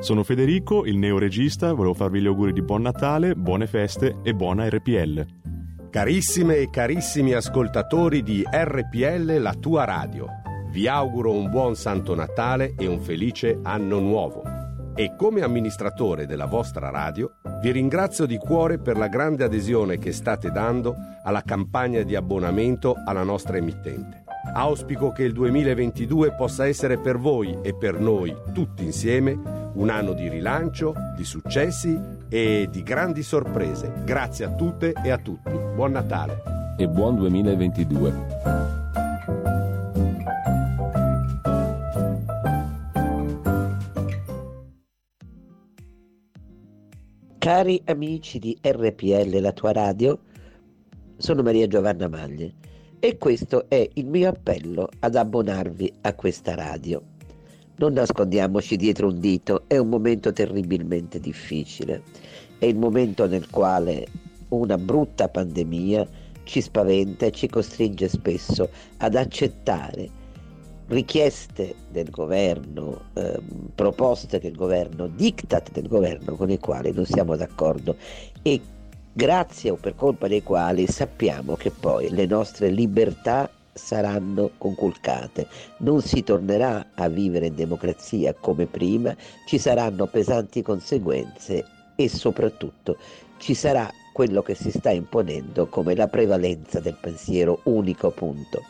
[0.00, 4.66] Sono Federico, il neoregista, volevo farvi gli auguri di buon Natale, buone feste e buona
[4.66, 5.26] RPL.
[5.90, 10.26] Carissime e carissimi ascoltatori di RPL La tua radio,
[10.70, 14.42] vi auguro un buon Santo Natale e un felice anno nuovo.
[14.94, 20.12] E come amministratore della vostra radio, vi ringrazio di cuore per la grande adesione che
[20.12, 24.29] state dando alla campagna di abbonamento alla nostra emittente.
[24.52, 29.38] Auspico che il 2022 possa essere per voi e per noi tutti insieme
[29.74, 33.92] un anno di rilancio, di successi e di grandi sorprese.
[34.04, 35.50] Grazie a tutte e a tutti.
[35.50, 36.42] Buon Natale
[36.76, 38.38] e buon 2022.
[47.38, 50.18] Cari amici di RPL, la tua radio,
[51.16, 52.54] sono Maria Giovanna Maglie
[53.00, 57.02] e questo è il mio appello ad abbonarvi a questa radio.
[57.76, 62.02] Non nascondiamoci dietro un dito, è un momento terribilmente difficile,
[62.58, 64.06] è il momento nel quale
[64.48, 66.06] una brutta pandemia
[66.44, 68.68] ci spaventa e ci costringe spesso
[68.98, 70.18] ad accettare
[70.88, 73.40] richieste del governo, eh,
[73.74, 77.96] proposte del governo, diktat del governo con i quali non siamo d'accordo
[78.42, 78.60] e
[79.12, 85.46] grazie o per colpa dei quali sappiamo che poi le nostre libertà saranno conculcate,
[85.78, 89.14] non si tornerà a vivere in democrazia come prima,
[89.46, 91.64] ci saranno pesanti conseguenze
[91.96, 92.96] e soprattutto
[93.38, 98.64] ci sarà quello che si sta imponendo come la prevalenza del pensiero unico punto.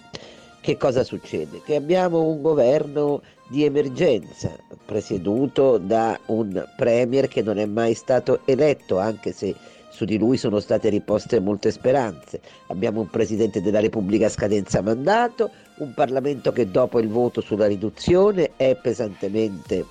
[0.60, 1.62] Che cosa succede?
[1.64, 4.50] Che abbiamo un governo di emergenza
[4.84, 9.54] presieduto da un premier che non è mai stato eletto, anche se
[10.00, 12.40] su di lui sono state riposte molte speranze.
[12.68, 15.50] Abbiamo un Presidente della Repubblica a scadenza mandato,
[15.80, 19.84] un Parlamento che dopo il voto sulla riduzione è pesantemente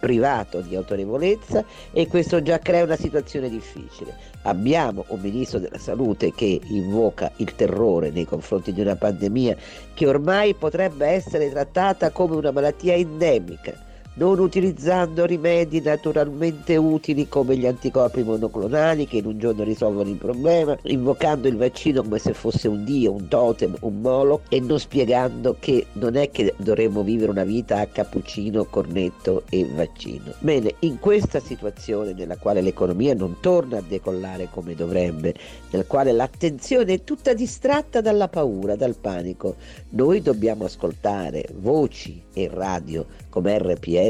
[0.00, 4.16] privato di autorevolezza e questo già crea una situazione difficile.
[4.42, 9.56] Abbiamo un ministro della salute che invoca il terrore nei confronti di una pandemia
[9.94, 17.56] che ormai potrebbe essere trattata come una malattia endemica non utilizzando rimedi naturalmente utili come
[17.56, 22.32] gli anticorpi monoclonali che in un giorno risolvono il problema, invocando il vaccino come se
[22.32, 27.02] fosse un dio, un totem, un molo e non spiegando che non è che dovremmo
[27.02, 30.32] vivere una vita a cappuccino, cornetto e vaccino.
[30.38, 35.34] Bene, in questa situazione nella quale l'economia non torna a decollare come dovrebbe,
[35.70, 39.56] nel quale l'attenzione è tutta distratta dalla paura, dal panico,
[39.90, 44.03] noi dobbiamo ascoltare voci e radio come RPL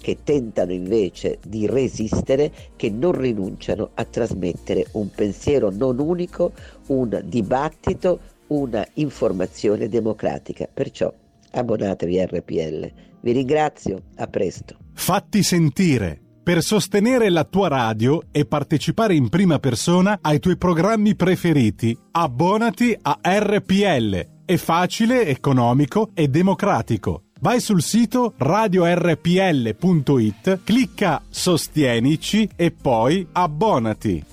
[0.00, 6.52] che tentano invece di resistere, che non rinunciano a trasmettere un pensiero non unico,
[6.88, 8.18] un dibattito,
[8.48, 10.68] una informazione democratica.
[10.72, 11.12] Perciò
[11.52, 12.92] abbonatevi a RPL.
[13.20, 14.76] Vi ringrazio, a presto.
[14.92, 16.18] Fatti sentire.
[16.42, 22.98] Per sostenere la tua radio e partecipare in prima persona ai tuoi programmi preferiti, abbonati
[23.00, 24.26] a RPL.
[24.44, 27.26] È facile, economico e democratico.
[27.42, 29.00] Vai sul sito radiorpl.it,
[30.62, 34.24] clicca Sostienici e poi abbonati.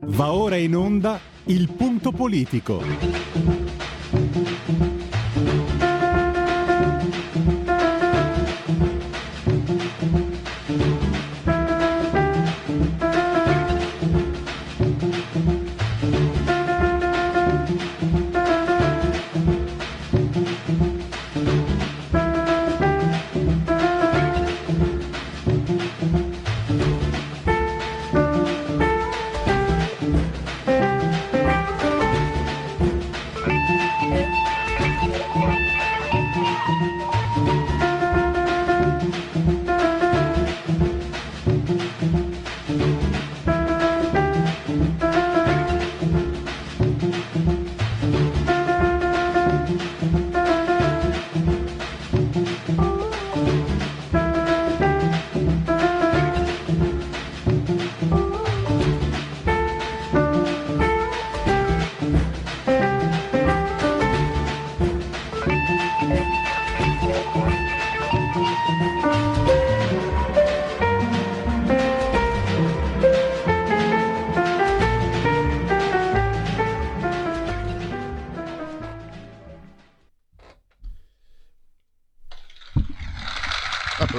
[0.00, 3.65] Va ora in onda il punto politico.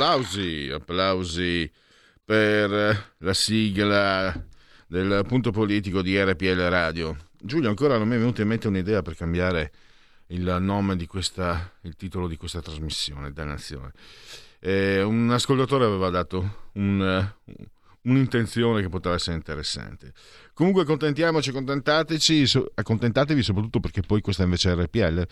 [0.07, 1.69] Applausi, applausi
[2.23, 4.45] per la sigla
[4.87, 7.17] del punto politico di RPL Radio.
[7.37, 9.71] Giulio, ancora non mi è venuta in mente un'idea per cambiare
[10.27, 13.91] il nome di questa, il titolo di questa trasmissione, dannazione.
[14.59, 17.33] Eh, un ascoltatore aveva dato un,
[18.03, 20.13] un'intenzione che poteva essere interessante.
[20.53, 25.27] Comunque accontentiamoci, accontentatevi soprattutto perché poi questa invece è RPL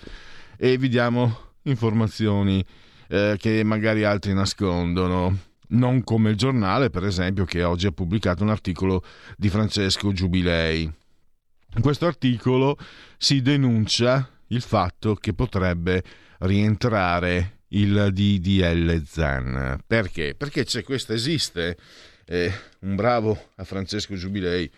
[0.57, 2.63] e vi diamo informazioni
[3.07, 5.38] eh, che magari altri nascondono.
[5.68, 9.04] Non come il giornale, per esempio, che oggi ha pubblicato un articolo
[9.36, 10.84] di Francesco Giubilei.
[10.84, 12.78] In questo articolo
[13.18, 16.04] si denuncia il fatto che potrebbe
[16.40, 19.80] rientrare il DDL ZAN.
[19.86, 20.36] Perché?
[20.38, 21.78] Perché c'è questo, esiste
[22.25, 24.69] eh, un bravo a Francesco Giubilei,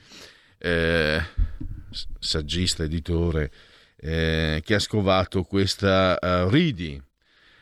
[0.59, 1.21] eh,
[2.19, 3.51] saggista, editore,
[3.97, 7.01] eh, che ha scovato questa uh, RIDI,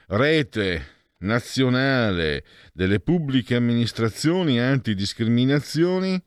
[0.08, 2.44] rete nazionale
[2.74, 6.22] delle pubbliche amministrazioni antidiscriminazioni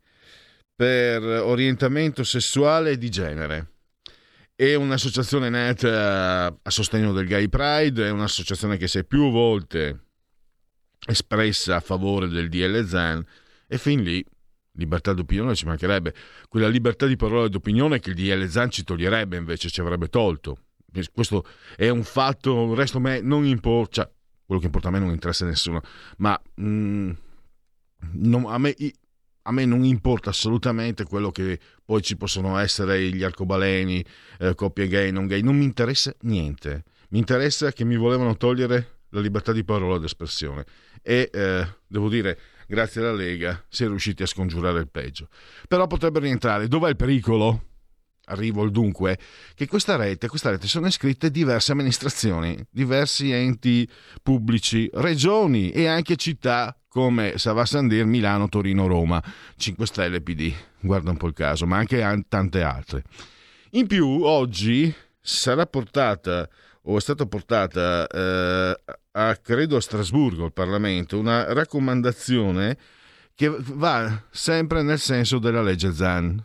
[0.74, 3.72] per orientamento sessuale e di genere.
[4.54, 10.06] È un'associazione nata a sostegno del Gay Pride, è un'associazione che si è più volte
[11.06, 13.24] espressa a favore del DL Zan
[13.68, 14.24] e fin lì
[14.72, 16.14] libertà d'opinione ci mancherebbe.
[16.48, 20.08] Quella libertà di parola e d'opinione che il DL Zan ci toglierebbe invece, ci avrebbe
[20.08, 20.67] tolto.
[21.12, 21.44] Questo
[21.76, 24.12] è un fatto, il resto a me non importa, cioè,
[24.46, 25.80] quello che importa a me non interessa a nessuno,
[26.18, 27.10] ma mm,
[28.12, 28.74] non, a, me,
[29.42, 34.04] a, me, non importa assolutamente quello che poi ci possono essere gli arcobaleni,
[34.38, 36.84] eh, coppie gay, non gay, non mi interessa niente.
[37.10, 40.64] Mi interessa che mi volevano togliere la libertà di parola ed espressione
[41.02, 45.28] e eh, devo dire grazie alla Lega si è riusciti a scongiurare il peggio.
[45.66, 46.68] Però potrebbe rientrare.
[46.68, 47.62] Dov'è il pericolo?
[48.28, 49.18] Arrivo al dunque,
[49.54, 53.88] che questa rete, questa rete sono iscritte diverse amministrazioni, diversi enti
[54.22, 59.22] pubblici, regioni e anche città come Savassandir, Milano, Torino, Roma,
[59.56, 63.04] 5 Stelle, PD, guarda un po' il caso, ma anche tante altre.
[63.72, 66.48] In più, oggi sarà portata
[66.82, 68.80] o è stata portata eh,
[69.12, 72.78] a, credo a Strasburgo, al Parlamento, una raccomandazione
[73.34, 76.42] che va sempre nel senso della legge Zan,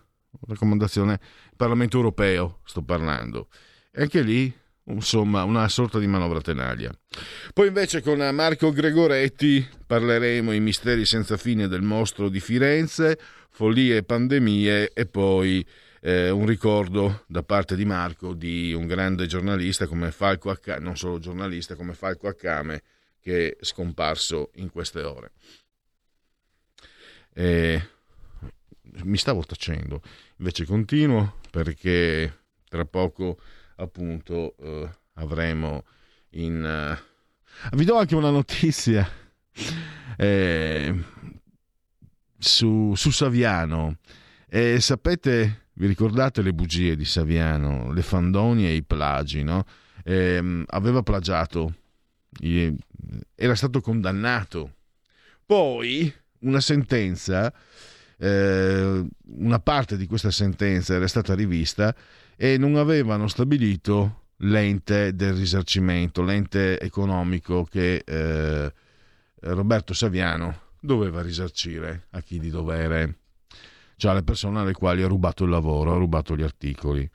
[0.48, 1.20] raccomandazione
[1.56, 3.48] Parlamento europeo, sto parlando.
[3.92, 4.54] E anche lì,
[4.86, 6.92] insomma, una sorta di manovra tenaglia.
[7.54, 13.18] Poi invece con Marco Gregoretti parleremo i misteri senza fine del mostro di Firenze,
[13.50, 15.66] follie e pandemie e poi
[16.02, 20.98] eh, un ricordo da parte di Marco di un grande giornalista come Falco Accame, non
[20.98, 22.82] solo giornalista, come Falco Accame,
[23.22, 25.32] che è scomparso in queste ore.
[27.34, 27.88] E
[29.04, 30.02] mi stavo tacendo,
[30.44, 33.40] invece continuo perché tra poco
[33.78, 35.86] appunto eh, avremo
[36.32, 36.98] in...
[37.72, 39.10] Uh, vi do anche una notizia
[40.18, 41.02] eh,
[42.38, 44.00] su, su Saviano.
[44.50, 49.66] Eh, sapete vi ricordate le bugie di Saviano, le fandonie e i plagi, no?
[50.04, 51.74] Eh, aveva plagiato,
[53.34, 54.74] era stato condannato.
[55.46, 57.52] Poi una sentenza,
[58.24, 61.94] eh, una parte di questa sentenza era stata rivista
[62.38, 68.74] e non avevano stabilito l'ente del risarcimento, l'ente economico che eh,
[69.42, 73.18] Roberto Saviano doveva risarcire a chi di dovere
[73.96, 77.10] cioè alle persone alle quali ha rubato il lavoro, ha rubato gli articoli.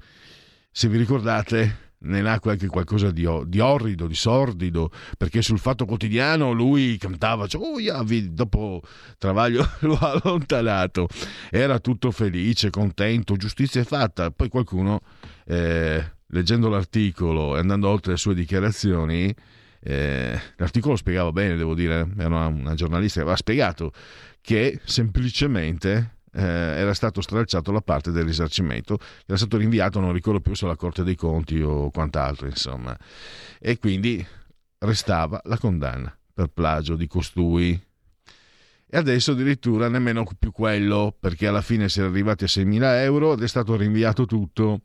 [0.71, 5.85] Se vi ricordate, ne nacque anche qualcosa di, di, orrido, di sordido, perché sul Fatto
[5.85, 8.83] Quotidiano lui cantava, cioè, oh, dopo
[9.19, 11.09] Travaglio lo ha allontanato,
[11.51, 14.31] era tutto felice, contento, giustizia è fatta.
[14.31, 15.01] Poi qualcuno,
[15.47, 19.35] eh, leggendo l'articolo e andando oltre le sue dichiarazioni,
[19.81, 23.93] eh, l'articolo spiegava bene, devo dire, era una, una giornalista che aveva spiegato
[24.41, 30.41] che semplicemente eh, era stato stralciato la parte del risarcimento, era stato rinviato, non ricordo
[30.41, 32.97] più se alla Corte dei Conti o quant'altro, insomma.
[33.59, 34.25] E quindi
[34.79, 37.81] restava la condanna per plagio di costui.
[38.91, 43.35] E adesso addirittura nemmeno più quello, perché alla fine si è arrivati a 6.000 euro
[43.35, 44.81] ed è stato rinviato tutto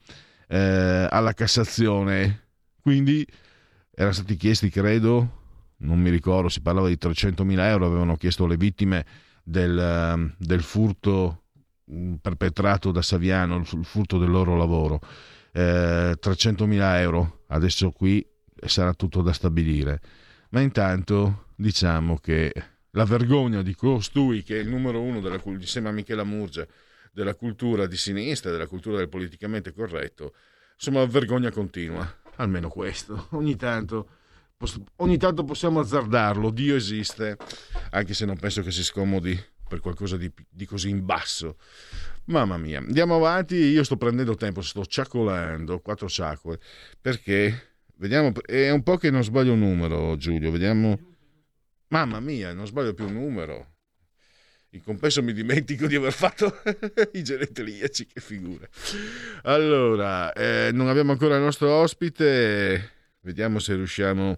[0.47, 2.47] eh, alla Cassazione.
[2.81, 3.25] Quindi
[3.95, 5.41] erano stati chiesti, credo,
[5.77, 9.05] non mi ricordo, si parlava di 300.000 euro, avevano chiesto le vittime
[9.43, 11.43] del, del furto
[11.91, 15.01] mm, perpetrato da Saviano, il furto del loro lavoro.
[15.51, 18.25] Eh, 300.000 euro, adesso qui
[18.65, 20.01] sarà tutto da stabilire.
[20.49, 22.51] Ma intanto diciamo che
[22.91, 26.65] la vergogna di costui, che è il numero uno della, insieme a Michela Murgia,
[27.11, 30.33] della cultura di sinistra, della cultura del politicamente corretto,
[30.75, 33.27] insomma, vergogna continua, almeno questo.
[33.31, 34.07] Ogni tanto
[34.97, 37.37] ogni tanto possiamo azzardarlo, Dio esiste,
[37.91, 41.57] anche se non penso che si scomodi per qualcosa di, di così in basso.
[42.25, 46.59] Mamma mia, andiamo avanti, io sto prendendo tempo, sto ciacolando, quattro ciacole,
[47.01, 50.97] perché, vediamo, è un po' che non sbaglio un numero Giulio, vediamo,
[51.87, 53.73] mamma mia, non sbaglio più un numero,
[54.69, 56.61] in compenso mi dimentico di aver fatto
[57.13, 58.67] i genetriaci, che figura.
[59.43, 62.92] Allora, eh, non abbiamo ancora il nostro ospite,
[63.23, 64.35] vediamo se riusciamo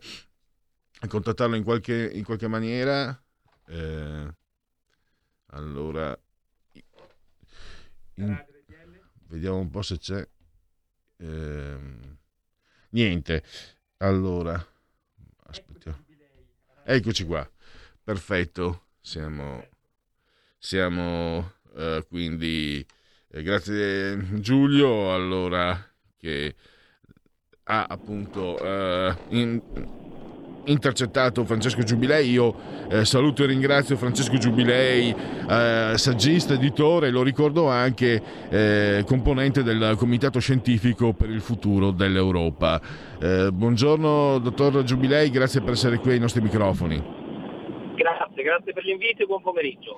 [0.99, 3.21] a contattarlo in qualche, in qualche maniera.
[3.67, 4.33] Eh,
[5.47, 6.17] allora,
[8.15, 8.45] in,
[9.27, 10.27] vediamo un po' se c'è.
[11.17, 11.77] Eh,
[12.89, 13.43] niente.
[13.97, 14.65] Allora,
[15.47, 16.03] aspettiamo.
[16.83, 17.49] Eccoci qua.
[18.03, 18.87] Perfetto.
[19.01, 19.67] Siamo,
[20.57, 22.85] siamo eh, quindi.
[23.27, 25.13] Eh, grazie Giulio.
[25.13, 25.75] Allora,
[26.17, 26.55] che
[27.67, 29.59] ha appunto eh, in,
[30.65, 32.29] intercettato Francesco Giubilei.
[32.29, 32.53] Io
[32.89, 35.15] eh, saluto e ringrazio Francesco Giubilei,
[35.49, 42.79] eh, saggista, editore, lo ricordo anche eh, componente del Comitato Scientifico per il Futuro dell'Europa.
[43.19, 47.24] Eh, buongiorno dottor Giubilei, grazie per essere qui ai nostri microfoni.
[48.45, 49.97] Grazie, per l'invito e buon pomeriggio.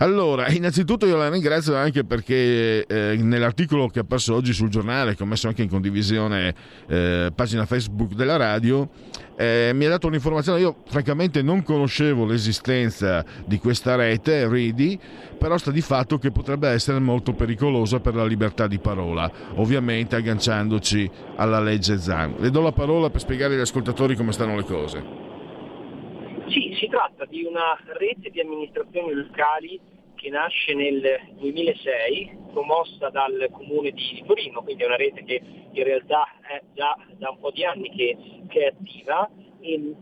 [0.00, 5.16] Allora, innanzitutto io la ringrazio anche perché eh, nell'articolo che è apparso oggi sul giornale,
[5.16, 6.54] che ho messo anche in condivisione
[6.86, 8.90] eh, pagina Facebook della radio,
[9.38, 14.98] eh, mi ha dato un'informazione, io francamente non conoscevo l'esistenza di questa rete, Ready,
[15.38, 20.14] però sta di fatto che potrebbe essere molto pericolosa per la libertà di parola, ovviamente
[20.14, 22.34] agganciandoci alla legge Zan.
[22.36, 25.27] Le do la parola per spiegare agli ascoltatori come stanno le cose.
[26.78, 29.80] Si tratta di una rete di amministrazioni locali
[30.14, 35.42] che nasce nel 2006, promossa dal comune di Torino, quindi è una rete che
[35.72, 38.16] in realtà è già da un po' di anni che,
[38.46, 39.28] che è attiva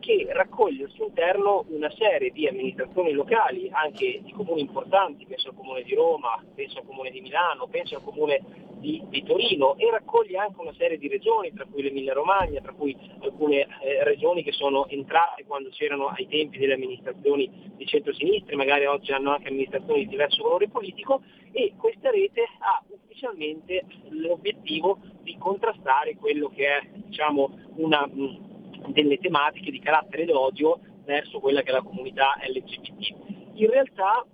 [0.01, 5.49] che raccoglie al suo interno una serie di amministrazioni locali, anche di comuni importanti, penso
[5.49, 8.43] al comune di Roma, penso al comune di Milano, penso al comune
[8.79, 12.73] di, di Torino e raccoglie anche una serie di regioni, tra cui l'Emilia Romagna, tra
[12.73, 18.57] cui alcune eh, regioni che sono entrate quando c'erano ai tempi delle amministrazioni di centro-sinistra,
[18.57, 21.23] magari oggi hanno anche amministrazioni di diverso colore politico
[21.53, 28.09] e questa rete ha ufficialmente l'obiettivo di contrastare quello che è diciamo, una
[28.89, 33.15] delle tematiche di carattere d'odio verso quella che è la comunità LGBT.
[33.55, 34.27] In realtà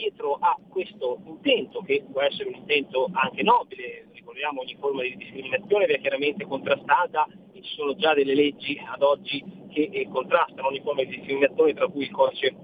[0.00, 5.16] dietro a questo intento, che può essere un intento anche nobile, ricordiamo ogni forma di
[5.16, 10.68] discriminazione è chiaramente contrastata e ci sono già delle leggi ad oggi che eh, contrastano
[10.68, 12.54] ogni forma di discriminazione, tra cui il codice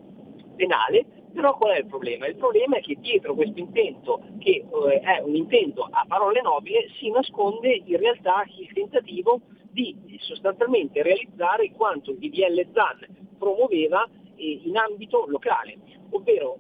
[0.57, 2.27] penale, però qual è il problema?
[2.27, 6.89] Il problema è che dietro questo intento, che eh, è un intento a parole nobili,
[6.99, 9.41] si nasconde in realtà il tentativo
[9.77, 13.07] di sostanzialmente realizzare quanto il DDL ZAN
[13.39, 15.77] promuoveva eh, in ambito locale
[16.11, 16.59] ovvero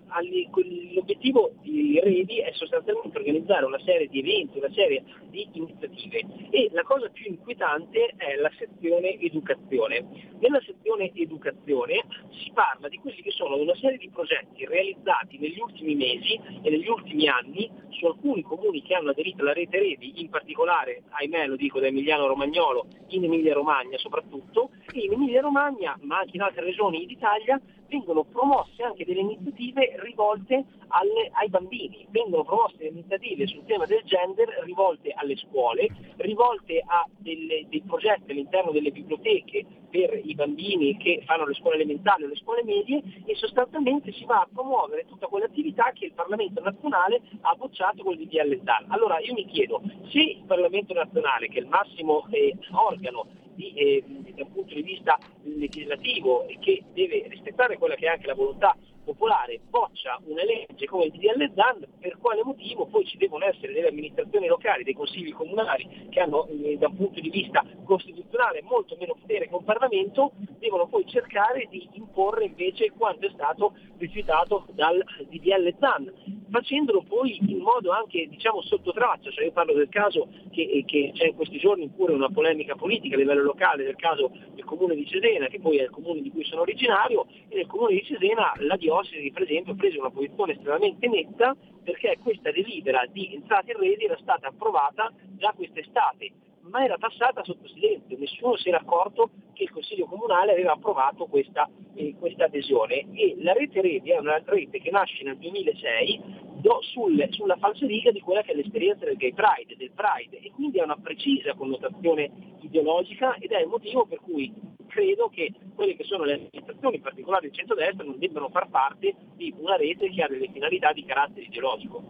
[0.94, 6.68] l'obiettivo di Redi è sostanzialmente organizzare una serie di eventi, una serie di iniziative e
[6.72, 10.34] la cosa più inquietante è la sezione educazione.
[10.38, 15.58] Nella sezione educazione si parla di quelli che sono una serie di progetti realizzati negli
[15.58, 20.20] ultimi mesi e negli ultimi anni su alcuni comuni che hanno aderito alla rete Redi,
[20.20, 25.40] in particolare, ahimè lo dico da Emiliano Romagnolo, in Emilia Romagna soprattutto, e in Emilia
[25.40, 31.48] Romagna, ma anche in altre regioni d'Italia, vengono promosse anche delle iniziative rivolte alle, ai
[31.48, 37.66] bambini, vengono promosse delle iniziative sul tema del gender rivolte alle scuole, rivolte a delle,
[37.68, 42.36] dei progetti all'interno delle biblioteche per i bambini che fanno le scuole elementari o le
[42.36, 47.54] scuole medie e sostanzialmente si va a promuovere tutta quell'attività che il Parlamento nazionale ha
[47.54, 48.86] bocciato con il DDL ZAN.
[48.88, 53.72] Allora io mi chiedo, se il Parlamento nazionale, che è il massimo eh, organo di,
[53.72, 58.34] eh, dal punto di vista legislativo e che deve rispettare quella che è anche la
[58.34, 58.76] volontà
[59.06, 63.72] popolare boccia una legge come il DDL ZAN, per quale motivo poi ci devono essere
[63.72, 68.62] delle amministrazioni locali, dei consigli comunali che hanno eh, da un punto di vista costituzionale
[68.62, 73.74] molto meno potere che un Parlamento, devono poi cercare di imporre invece quanto è stato
[73.98, 76.12] rifiutato dal DDL ZAN,
[76.50, 80.84] facendolo poi in modo anche diciamo sotto traccia, cioè io parlo del caso che, eh,
[80.84, 84.64] che c'è in questi giorni pure una polemica politica a livello locale del caso del
[84.64, 87.94] comune di Cesena, che poi è il comune di cui sono originario, e nel comune
[87.94, 88.95] di Cesena la diocesi
[89.32, 94.04] per esempio ha preso una posizione estremamente netta perché questa delibera di entrata in rete
[94.04, 96.32] era stata approvata già quest'estate
[96.70, 101.26] ma era passata sotto silenzio, nessuno si era accorto che il Consiglio Comunale aveva approvato
[101.26, 106.44] questa, eh, questa adesione e la rete Redi è una rete che nasce nel 2006
[106.60, 110.50] do, sul, sulla falsariga di quella che è l'esperienza del gay pride, del pride, e
[110.52, 112.30] quindi ha una precisa connotazione
[112.60, 114.52] ideologica ed è il motivo per cui
[114.88, 119.14] credo che quelle che sono le amministrazioni, in particolare il centrodestra, non debbano far parte
[119.36, 122.02] di una rete che ha delle finalità di carattere ideologico.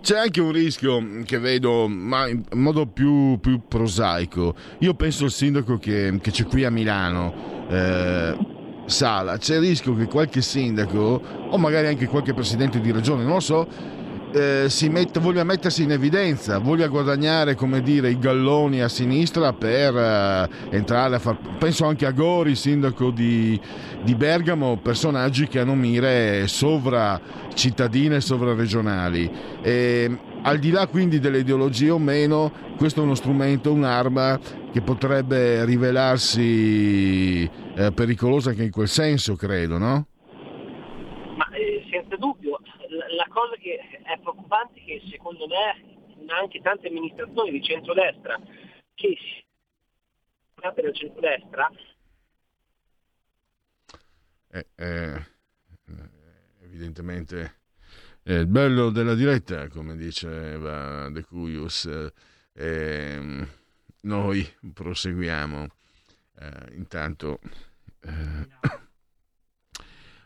[0.00, 4.54] C'è anche un rischio che vedo, ma in modo più, più prosaico.
[4.78, 7.32] Io penso al sindaco che, che c'è qui a Milano.
[7.68, 8.54] Eh,
[8.86, 13.32] Sala, c'è il rischio che qualche sindaco o magari anche qualche presidente di regione, non
[13.32, 13.66] lo so,
[14.32, 19.96] eh, mette, voglia mettersi in evidenza, voglia guadagnare come dire, i galloni a sinistra per
[19.96, 21.36] eh, entrare a far...
[21.58, 23.60] Penso anche a Gori, sindaco di,
[24.04, 27.20] di Bergamo, personaggi che hanno mire sovra
[27.54, 29.30] cittadine e sovraregionali.
[29.62, 34.38] E, al di là quindi delle ideologie o meno, questo è uno strumento, un'arma
[34.72, 40.06] che potrebbe rivelarsi eh, pericolosa anche in quel senso, credo, no?
[41.36, 45.94] Ma eh, senza dubbio, la cosa che è preoccupante è che secondo me
[46.28, 48.38] anche tante amministrazioni di centrodestra
[48.94, 49.44] che si
[50.74, 51.70] del centrodestra
[54.50, 55.26] eh, eh,
[56.64, 57.65] evidentemente
[58.26, 61.88] è il bello della diretta come diceva De Cuius
[62.54, 63.48] eh,
[64.00, 65.66] noi proseguiamo
[66.40, 67.38] eh, intanto
[68.00, 68.48] eh,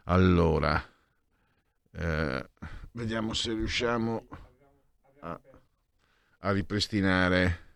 [0.05, 0.83] allora
[1.93, 2.49] eh,
[2.93, 4.27] vediamo se riusciamo
[5.21, 5.41] a,
[6.39, 7.69] a ripristinare.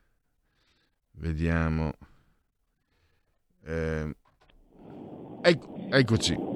[1.16, 1.92] Vediamo
[3.62, 4.16] eh,
[5.42, 6.53] ecco, eccoci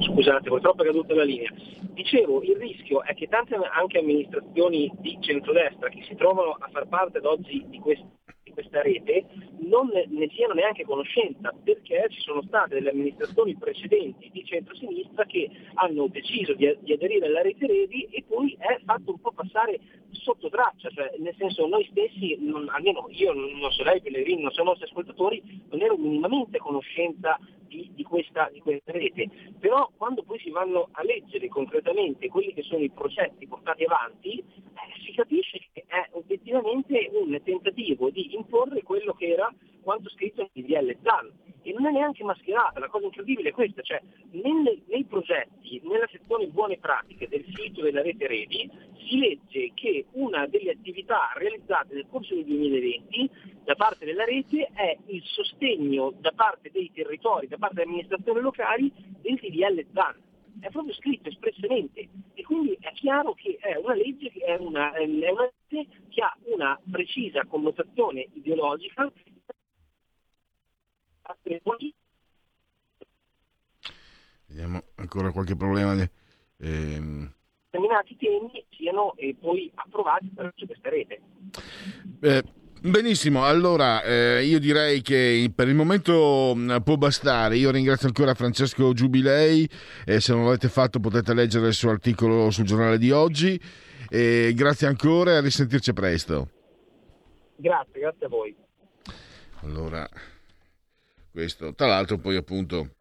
[0.00, 1.50] scusate purtroppo è caduta la linea.
[1.92, 6.86] Dicevo il rischio è che tante anche amministrazioni di centrodestra che si trovano a far
[6.88, 8.19] parte ad oggi di questo
[8.50, 9.24] di questa rete
[9.60, 15.48] non ne siano neanche conoscenza perché ci sono state delle amministrazioni precedenti di centrosinistra che
[15.74, 19.78] hanno deciso di, di aderire alla rete Redi e poi è fatto un po' passare
[20.10, 24.50] sotto traccia, cioè nel senso noi stessi, non, almeno io non so lei Pellegrini, non
[24.50, 27.38] so i nostri ascoltatori, non ero minimamente a conoscenza
[27.70, 32.52] di, di, questa, di, questa, rete, però quando poi si vanno a leggere concretamente quelli
[32.52, 38.34] che sono i progetti portati avanti, eh, si capisce che è obiettivamente un tentativo di
[38.40, 42.88] imporre quello che era quanto scritto nel DDL ZAN e non è neanche mascherata, la
[42.88, 44.00] cosa incredibile è questa, cioè
[44.30, 48.70] nelle, nei progetti, nella sezione buone pratiche del sito della rete Redi
[49.06, 53.30] si legge che una delle attività realizzate nel corso del 2020
[53.64, 58.40] da parte della rete è il sostegno da parte dei territori, da parte delle amministrazioni
[58.40, 60.28] locali del DDL ZAN.
[60.58, 64.92] È proprio scritto espressamente e quindi è chiaro che è una legge che, è una,
[64.92, 69.10] è una legge che ha una precisa connotazione ideologica
[74.46, 75.92] Vediamo ancora qualche problema.
[76.58, 77.32] Ehm...
[77.70, 81.20] Determinati temi siano eh, poi approvati attraverso questa rete.
[82.20, 82.42] Eh,
[82.80, 87.56] benissimo, allora eh, io direi che per il momento mm, può bastare.
[87.56, 89.68] Io ringrazio ancora Francesco Giubilei.
[90.18, 93.60] se non l'avete fatto potete leggere il suo articolo sul giornale di oggi.
[94.08, 96.50] grazie ancora e a risentirci presto.
[97.56, 98.56] Grazie, grazie a voi.
[99.62, 100.08] Allora
[101.30, 101.74] questo.
[101.74, 102.96] Tra l'altro poi appunto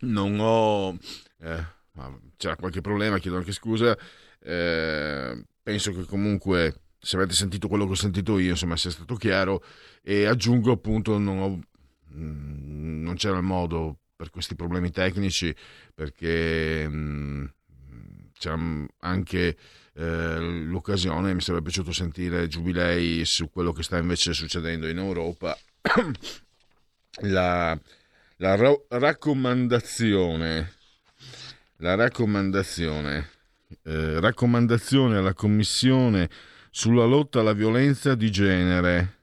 [0.00, 0.96] non ho...
[1.40, 1.78] Eh,
[2.36, 3.96] c'era qualche problema, chiedo anche scusa.
[4.42, 9.14] Eh, penso che comunque se avete sentito quello che ho sentito io, insomma, sia stato
[9.16, 9.64] chiaro.
[10.02, 11.58] E aggiungo appunto, non, ho,
[12.14, 15.54] mm, non c'era modo per questi problemi tecnici,
[15.94, 17.44] perché mh, mm,
[18.38, 18.58] c'era
[18.98, 19.56] anche
[19.94, 25.56] eh, l'occasione, mi sarebbe piaciuto sentire Giubilei su quello che sta invece succedendo in Europa
[27.22, 27.78] la,
[28.36, 30.72] la raccomandazione,
[31.76, 33.30] la raccomandazione,
[33.84, 36.28] eh, raccomandazione alla Commissione
[36.70, 39.18] sulla lotta alla violenza di genere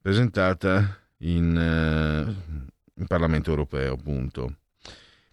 [0.00, 2.60] presentata in, eh,
[2.94, 4.56] in Parlamento europeo, appunto.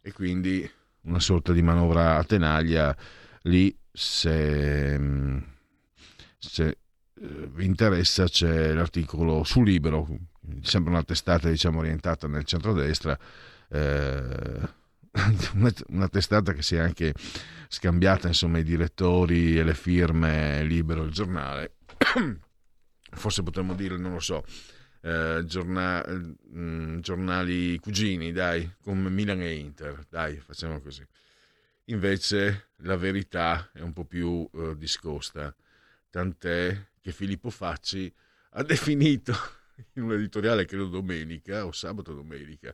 [0.01, 0.69] E quindi
[1.01, 2.95] una sorta di manovra a tenaglia
[3.43, 4.99] lì se,
[6.37, 6.77] se eh,
[7.15, 10.07] vi interessa c'è l'articolo su Libero
[10.61, 13.17] sembra una testata diciamo, orientata nel centrodestra,
[13.69, 14.59] eh,
[15.87, 17.13] una, testata che si è anche
[17.67, 21.75] scambiata insomma, i direttori e le firme libero il giornale.
[23.11, 24.43] Forse potremmo dire, non lo so,
[25.01, 31.05] eh, giorna, mh, mm, giornali cugini, dai, come Milan e Inter, dai, facciamo così.
[31.87, 35.53] Invece la verità è un po' più eh, discosta,
[36.09, 38.11] tant'è che Filippo Facci
[38.51, 39.33] ha definito
[39.93, 42.73] in un editoriale, credo domenica o sabato domenica,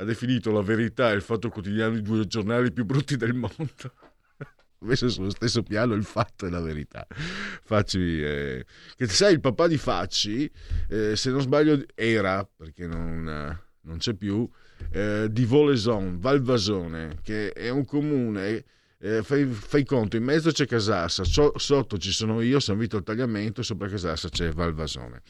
[0.00, 3.92] ha definito la verità e il fatto quotidiano i due giornali più brutti del mondo.
[4.80, 7.06] messo sullo stesso piano il fatto e la verità.
[7.10, 8.64] Facci, eh,
[8.96, 10.50] che sai, il papà di Facci,
[10.88, 14.48] eh, se non sbaglio, era, perché non, non c'è più,
[14.90, 18.64] eh, di Voleson, Valvasone, che è un comune.
[19.02, 22.96] Eh, fai, fai, conto, in mezzo c'è Casassa, so, sotto ci sono io, San Vito
[22.96, 25.22] al Tagliamento, sopra Casassa c'è Valvasone.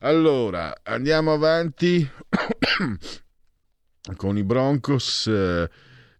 [0.00, 2.06] Allora, andiamo avanti
[4.16, 5.26] con i Broncos.
[5.26, 5.68] Eh,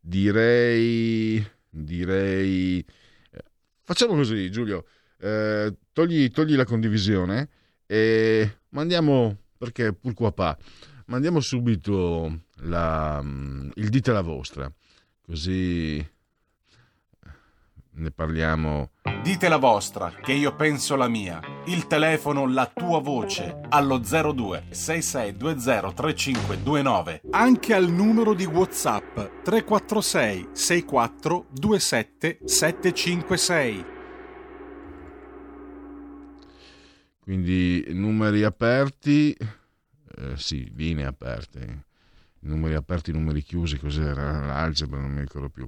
[0.01, 2.85] direi, direi,
[3.31, 3.45] eh,
[3.83, 4.87] facciamo così, Giulio.
[5.19, 7.49] Eh, togli, togli, la condivisione
[7.87, 10.57] e mandiamo, perché pur qua pa,
[11.07, 14.71] mandiamo subito la, mm, il dite la vostra,
[15.23, 16.05] così
[17.95, 18.91] ne parliamo.
[19.23, 21.41] Dite la vostra, che io penso la mia.
[21.67, 27.23] Il telefono, la tua voce, allo 02 6620 3529.
[27.31, 33.85] Anche al numero di WhatsApp 346 64 27 756.
[37.21, 41.87] Quindi numeri aperti, eh, sì, linee aperte,
[42.41, 45.67] numeri aperti, numeri chiusi, cos'era l'algebra, non mi ricordo più.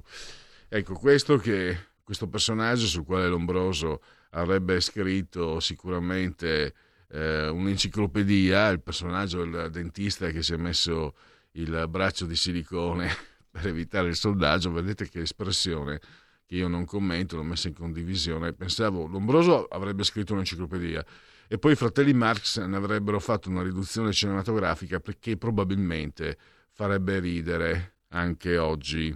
[0.69, 6.73] Ecco, questo che questo personaggio sul quale Lombroso avrebbe scritto sicuramente
[7.09, 11.15] eh, un'enciclopedia, il personaggio del dentista che si è messo
[11.51, 13.13] il braccio di silicone
[13.51, 15.99] per evitare il soldaggio, vedete che espressione
[16.45, 21.05] che io non commento, l'ho messa in condivisione, pensavo Lombroso avrebbe scritto un'enciclopedia
[21.49, 26.37] e poi i fratelli Marx ne avrebbero fatto una riduzione cinematografica perché probabilmente
[26.71, 29.13] farebbe ridere anche oggi.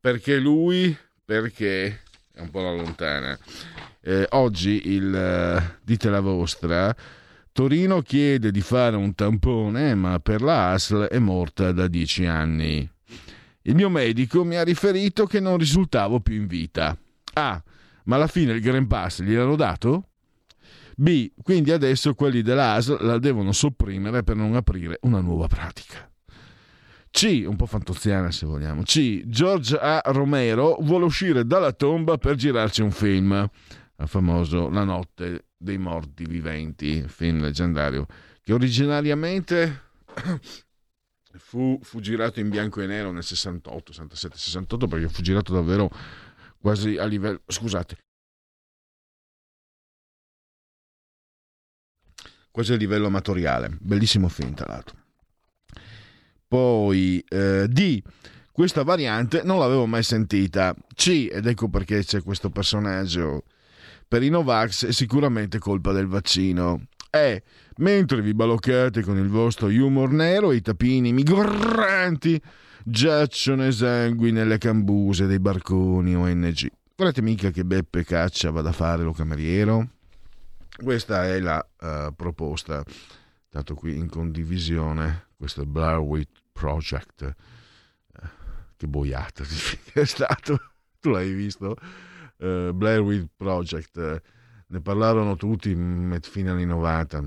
[0.00, 0.96] Perché lui
[1.30, 2.00] perché
[2.32, 3.38] è un po' la lontana.
[4.00, 6.92] Eh, oggi il uh, dite la vostra.
[7.52, 12.88] Torino chiede di fare un tampone, ma per la ASL è morta da dieci anni.
[13.62, 16.98] Il mio medico mi ha riferito che non risultavo più in vita.
[17.34, 17.62] A.
[18.04, 20.08] Ma alla fine il Green Pass gliel'hanno dato?
[20.96, 21.30] B.
[21.40, 26.09] Quindi adesso quelli della ASL la devono sopprimere per non aprire una nuova pratica.
[27.10, 28.82] C, un po' fantoziana se vogliamo.
[28.82, 30.00] C, George A.
[30.06, 33.48] Romero vuole uscire dalla tomba per girarci un film,
[33.98, 38.06] il famoso La notte dei morti viventi, film leggendario,
[38.42, 39.90] che originariamente
[41.36, 45.90] fu, fu girato in bianco e nero nel 68, 67, 68, perché fu girato davvero
[46.58, 47.40] quasi a livello...
[47.46, 47.98] scusate.
[52.50, 53.76] quasi a livello amatoriale.
[53.80, 54.99] Bellissimo film, tra l'altro.
[56.50, 58.02] Poi eh, D.
[58.50, 60.74] Questa variante non l'avevo mai sentita.
[60.96, 61.28] C.
[61.30, 63.44] Ed ecco perché c'è questo personaggio.
[64.08, 66.86] Per i Novax è sicuramente colpa del vaccino.
[67.08, 67.44] E.
[67.76, 72.42] Mentre vi baloccate con il vostro humor nero, i tapini migranti
[72.84, 76.68] giacciono esangui nelle cambuse dei barconi ONG.
[76.96, 79.88] Guardate mica che Beppe Caccia vada a fare lo cameriero?
[80.82, 82.82] Questa è la uh, proposta,
[83.48, 87.22] dato qui in condivisione, questo è Blair Witch Project.
[87.22, 88.28] Eh,
[88.76, 89.44] che boiata
[89.94, 90.60] è stato.
[91.00, 91.74] Tu l'hai visto?
[92.36, 93.96] Uh, Blair Witch Project.
[93.96, 94.20] Uh,
[94.66, 95.74] ne parlarono tutti
[96.20, 97.18] fino anni 90.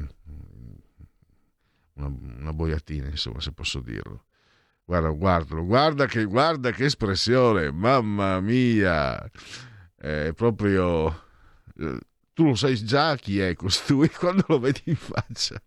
[1.96, 4.26] Una, una, boiatina, insomma, se posso dirlo.
[4.86, 9.30] Guarda, guardalo, guarda che, guarda che espressione, mamma mia!
[9.96, 11.22] È proprio...
[12.34, 15.62] Tu lo sai già chi è costui quando lo vedi in faccia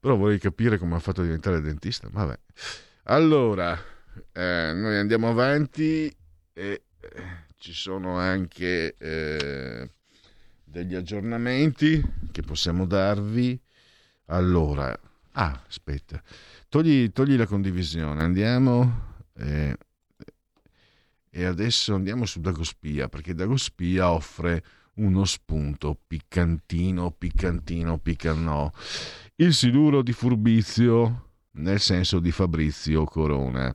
[0.00, 2.08] però vorrei capire come ha fatto a diventare dentista.
[2.10, 2.38] Vabbè.
[3.04, 3.78] Allora,
[4.32, 6.06] eh, noi andiamo avanti
[6.52, 7.22] e eh,
[7.58, 9.90] ci sono anche eh,
[10.64, 13.60] degli aggiornamenti che possiamo darvi.
[14.26, 14.98] Allora,
[15.32, 16.22] ah, aspetta,
[16.68, 19.08] togli, togli la condivisione, andiamo.
[19.36, 19.76] Eh,
[21.32, 24.62] e adesso andiamo su Dagospia perché Dagospia offre
[24.94, 28.70] uno spunto piccantino, piccantino, piccannò
[29.40, 33.72] il siluro di Furbizio, nel senso di Fabrizio Corona.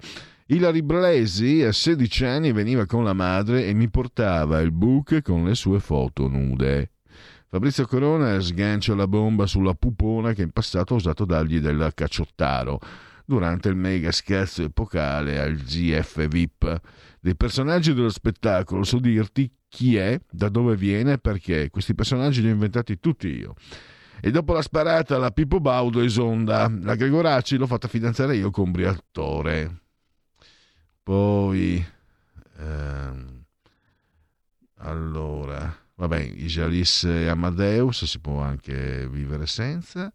[0.47, 5.43] Ilari Blesi a 16 anni veniva con la madre e mi portava il book con
[5.43, 6.91] le sue foto nude.
[7.49, 12.79] Fabrizio Corona sgancia la bomba sulla pupona che in passato ha osato dargli del cacciottaro
[13.25, 16.79] durante il mega scherzo epocale al GF VIP.
[17.19, 21.71] Dei personaggi dello spettacolo so dirti chi è, da dove viene e perché.
[21.71, 23.55] Questi personaggi li ho inventati tutti io.
[24.21, 26.71] E dopo la sparata alla Pippo Baudo esonda.
[26.81, 29.81] La Gregoracci l'ho fatta fidanzare io con Briatore.
[31.03, 31.85] Poi...
[32.57, 33.43] Ehm,
[34.77, 35.83] allora...
[35.97, 40.11] Vabbè, Isalis e Amadeus si può anche vivere senza.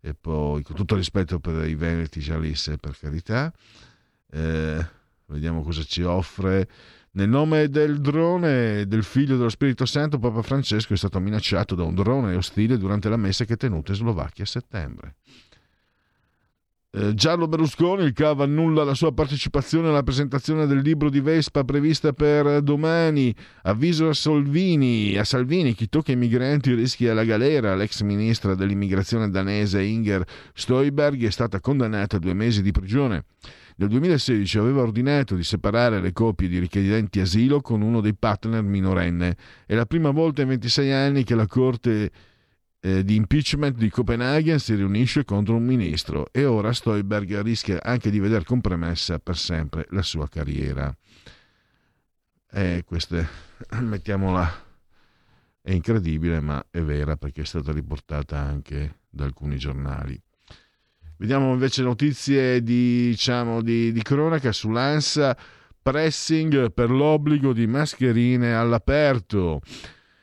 [0.00, 3.52] E poi, con tutto rispetto per i Veneti, Isalis, per carità.
[4.30, 4.86] Eh,
[5.26, 6.68] vediamo cosa ci offre
[7.12, 11.82] Nel nome del drone del figlio dello Spirito Santo, Papa Francesco è stato minacciato da
[11.82, 15.14] un drone ostile durante la messa che è tenuta in Slovacchia a settembre.
[16.92, 21.64] Eh, Giallo Berlusconi, il CAV annulla la sua partecipazione alla presentazione del libro di Vespa
[21.64, 23.34] prevista per domani.
[23.62, 27.74] Avviso a Salvini, a Salvini chi tocca i migranti rischia la galera.
[27.74, 33.24] L'ex ministra dell'immigrazione danese Inger Stoiberg è stata condannata a due mesi di prigione.
[33.76, 38.62] Nel 2016 aveva ordinato di separare le coppie di richiedenti asilo con uno dei partner
[38.62, 39.36] minorenne.
[39.66, 42.10] È la prima volta in 26 anni che la Corte
[42.80, 48.10] eh, di impeachment di Copenaghen si riunisce contro un ministro e ora Stoiberg rischia anche
[48.10, 50.94] di veder compromessa per sempre la sua carriera.
[52.52, 53.28] E eh, queste,
[53.80, 54.68] mettiamola,
[55.62, 60.20] è incredibile ma è vera perché è stata riportata anche da alcuni giornali.
[61.20, 65.36] Vediamo invece notizie di, diciamo, di, di cronaca sull'ANSA,
[65.82, 69.60] pressing per l'obbligo di mascherine all'aperto.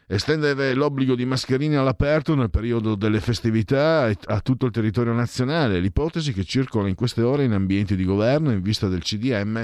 [0.07, 6.33] Estendere l'obbligo di mascherine all'aperto nel periodo delle festività a tutto il territorio nazionale, l'ipotesi
[6.33, 9.63] che circola in queste ore in ambienti di governo in vista del CDM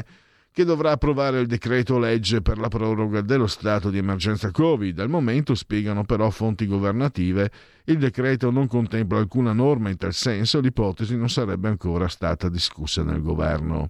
[0.53, 4.99] che dovrà approvare il decreto legge per la proroga dello stato di emergenza Covid.
[4.99, 7.51] Al momento, spiegano però fonti governative,
[7.85, 13.01] il decreto non contempla alcuna norma in tal senso, l'ipotesi non sarebbe ancora stata discussa
[13.03, 13.89] nel governo.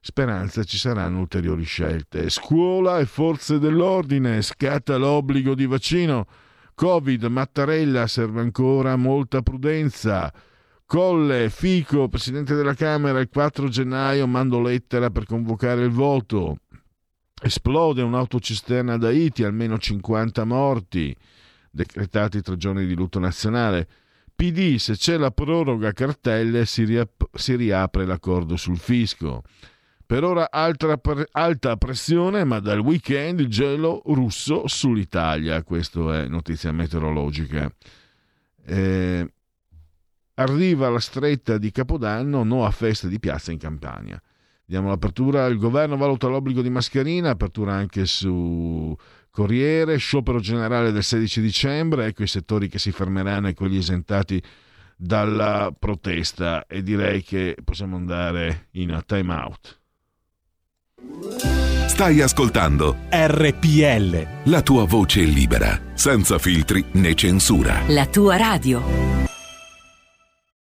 [0.00, 2.30] Speranza ci saranno ulteriori scelte.
[2.30, 6.26] Scuola e forze dell'ordine, scatta l'obbligo di vaccino.
[6.72, 10.32] Covid, Mattarella, serve ancora molta prudenza.
[10.90, 16.62] Colle, Fico, Presidente della Camera, il 4 gennaio mando lettera per convocare il voto.
[17.40, 21.14] Esplode un'autocisterna ad Haiti, almeno 50 morti,
[21.70, 23.86] decretati tre giorni di lutto nazionale.
[24.34, 29.44] PD, se c'è la proroga cartelle si, riap- si riapre l'accordo sul fisco.
[30.04, 31.00] Per ora altra,
[31.30, 35.62] alta pressione, ma dal weekend il gelo russo sull'Italia.
[35.62, 37.72] Questa è notizia meteorologica.
[38.66, 39.32] Eh,
[40.40, 44.20] arriva la stretta di Capodanno, no a feste di piazza in Campania.
[44.64, 48.96] Diamo l'apertura, il governo valuta l'obbligo di mascherina, apertura anche su
[49.30, 54.42] Corriere, sciopero generale del 16 dicembre, ecco i settori che si fermeranno e quelli esentati
[54.96, 59.78] dalla protesta e direi che possiamo andare in time out.
[61.86, 64.50] Stai ascoltando RPL.
[64.50, 67.82] La tua voce libera, senza filtri né censura.
[67.88, 69.29] La tua radio.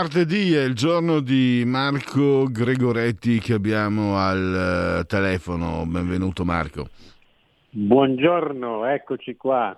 [0.00, 5.84] Martedì è il giorno di Marco Gregoretti che abbiamo al eh, telefono.
[5.86, 6.88] Benvenuto Marco.
[7.70, 9.76] Buongiorno, eccoci qua,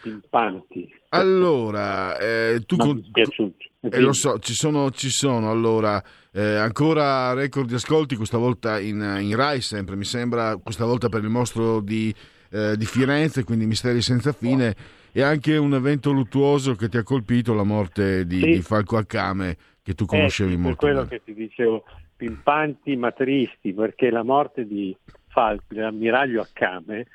[0.00, 0.90] pimpanti.
[1.10, 2.76] Allora, eh, tu...
[2.76, 3.04] Con...
[3.12, 6.02] Eh, lo so, ci sono, ci sono allora
[6.32, 11.10] eh, ancora record di ascolti, questa volta in, in, Rai sempre, mi sembra, questa volta
[11.10, 12.12] per il mostro di,
[12.52, 14.74] eh, di Firenze, quindi Misteri senza fine,
[15.12, 18.46] e anche un evento luttuoso che ti ha colpito, la morte di, sì.
[18.52, 21.08] di Falco Accame, che tu conoscevi eh, molto quello bene.
[21.08, 21.84] che ti dicevo,
[22.16, 24.96] pimpanti ma tristi, perché la morte di
[25.28, 27.06] Falco, dell'ammiraglio Accame,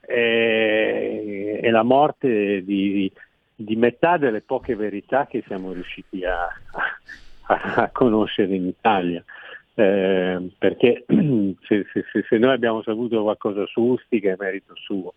[0.00, 3.12] è, è la morte di
[3.62, 6.44] di metà delle poche verità che siamo riusciti a,
[7.46, 9.22] a, a conoscere in Italia.
[9.74, 15.14] Eh, perché se, se, se, noi abbiamo saputo qualcosa su Ustica è merito suo,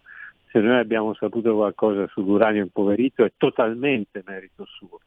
[0.55, 5.01] se noi abbiamo saputo qualcosa sull'uranio impoverito è totalmente merito suo.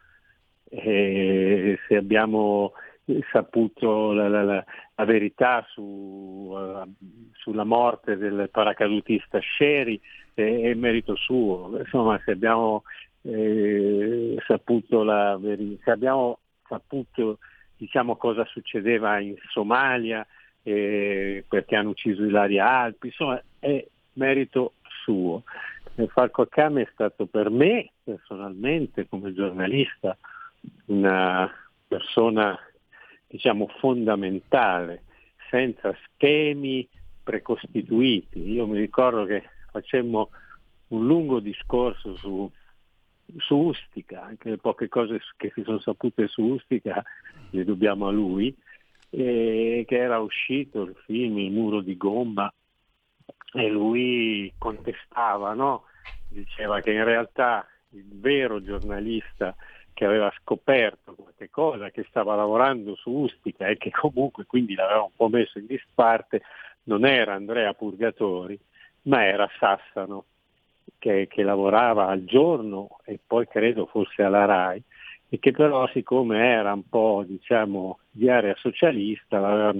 [0.69, 2.73] E se abbiamo
[3.33, 6.87] saputo la, la, la, la verità su, uh,
[7.33, 9.99] sulla morte del paracadutista Sherry
[10.35, 11.79] è, è merito suo.
[11.79, 12.83] Insomma, se abbiamo
[13.23, 15.41] eh, saputo la
[15.83, 17.39] se abbiamo saputo
[17.79, 20.27] diciamo, cosa succedeva in Somalia,
[20.63, 23.83] eh, perché hanno ucciso Ilaria Alpi, insomma è
[24.19, 24.75] merito
[25.09, 25.45] suo.
[26.09, 30.17] Falco Accame è stato per me personalmente come giornalista
[30.87, 31.51] una
[31.87, 32.59] persona
[33.27, 35.05] diciamo fondamentale,
[35.51, 36.87] senza schemi
[37.23, 38.53] precostituiti.
[38.53, 40.31] Io mi ricordo che facemmo
[40.89, 42.51] un lungo discorso su
[43.37, 47.05] su Ustica, anche le poche cose che si sono sapute su Ustica
[47.51, 48.57] le dobbiamo a lui,
[49.11, 52.51] e che era uscito il film Il muro di gomma
[53.53, 55.85] e lui contestava, no?
[56.29, 59.55] diceva che in realtà il vero giornalista
[59.93, 65.03] che aveva scoperto qualche cosa, che stava lavorando su Ustica e che comunque quindi l'aveva
[65.03, 66.43] un po' messo in disparte,
[66.85, 68.59] non era Andrea Purgatori,
[69.03, 70.25] ma era Sassano
[70.99, 74.83] che, che, lavorava al giorno e poi credo fosse alla RAI
[75.31, 79.73] e che però siccome era un po' diciamo di area socialista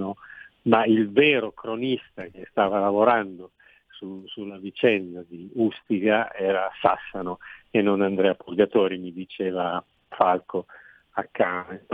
[0.63, 3.51] ma il vero cronista che stava lavorando
[3.99, 7.39] su, sulla vicenda di Ustica era Sassano
[7.69, 10.65] e non Andrea Purgatori, mi diceva Falco
[11.11, 11.85] a Cane.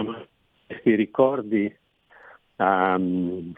[0.68, 1.76] Questi ricordi
[2.58, 3.54] um,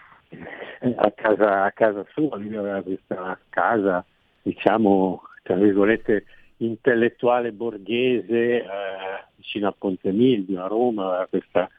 [0.96, 4.06] a, casa, a casa sua, lui aveva questa casa
[4.42, 6.26] diciamo tra virgolette,
[6.58, 8.68] intellettuale borghese eh,
[9.36, 11.70] vicino a Ponte Milvio, a Roma, aveva questa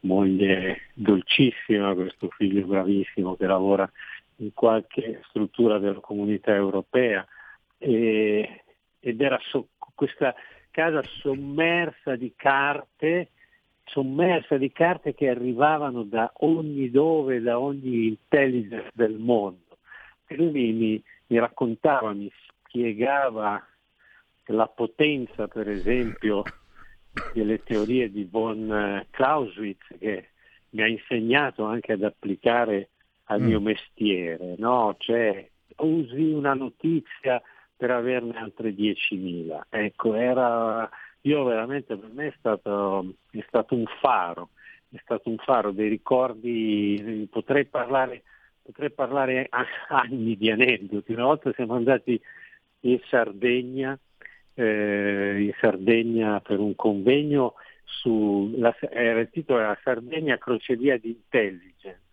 [0.00, 3.90] moglie dolcissima, questo figlio bravissimo che lavora
[4.36, 7.26] in qualche struttura della comunità europea
[7.78, 8.64] e,
[9.00, 10.34] ed era so, questa
[10.70, 13.30] casa sommersa di carte,
[13.84, 19.78] sommersa di carte che arrivavano da ogni dove, da ogni intelligence del mondo.
[20.26, 22.30] E lui mi, mi raccontava, mi
[22.66, 23.64] spiegava
[24.46, 26.42] la potenza, per esempio,
[27.32, 30.28] delle teorie di von Clausewitz, che
[30.70, 32.90] mi ha insegnato anche ad applicare
[33.26, 33.64] al mio mm.
[33.64, 34.94] mestiere, no?
[34.98, 35.48] Cioè,
[35.78, 37.40] usi una notizia
[37.76, 39.60] per averne altre 10.000.
[39.68, 40.88] Ecco, era,
[41.22, 44.50] io veramente per me è stato, è stato un faro,
[44.88, 48.22] è stato un faro dei ricordi, potrei parlare,
[48.62, 49.48] potrei parlare
[49.88, 51.12] anni di aneddoti.
[51.12, 52.20] Una volta siamo andati
[52.80, 53.98] in Sardegna,
[54.54, 57.54] eh, in Sardegna per un convegno
[57.84, 62.04] su, la, era il titolo era Sardegna crocevia di intelligence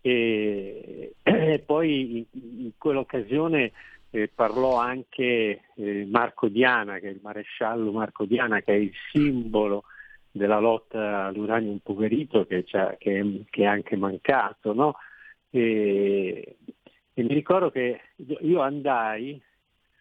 [0.00, 2.24] e, e poi in,
[2.64, 3.72] in quell'occasione
[4.10, 8.92] eh, parlò anche eh, Marco Diana, che è il maresciallo Marco Diana, che è il
[9.12, 9.84] simbolo
[10.30, 14.72] della lotta all'uranio impoverito che, che, che, è anche mancato.
[14.72, 14.94] No?
[15.50, 16.56] E,
[17.12, 18.00] e mi ricordo che
[18.40, 19.40] io andai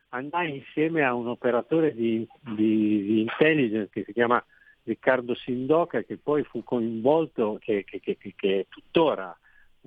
[0.09, 4.43] andai insieme a un operatore di, di, di intelligence che si chiama
[4.83, 9.37] Riccardo Sindoca che poi fu coinvolto, che, che, che, che è tuttora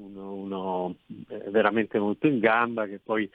[0.00, 0.94] uno, uno,
[1.28, 3.28] eh, veramente molto in gamba, che poi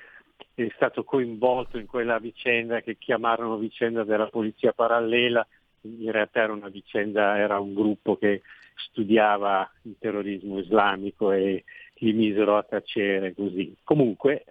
[0.53, 5.45] è stato coinvolto in quella vicenda che chiamarono vicenda della polizia parallela,
[5.82, 8.41] in realtà era una vicenda, era un gruppo che
[8.76, 11.63] studiava il terrorismo islamico e
[11.95, 13.76] li misero a tacere così.
[13.84, 14.45] Comunque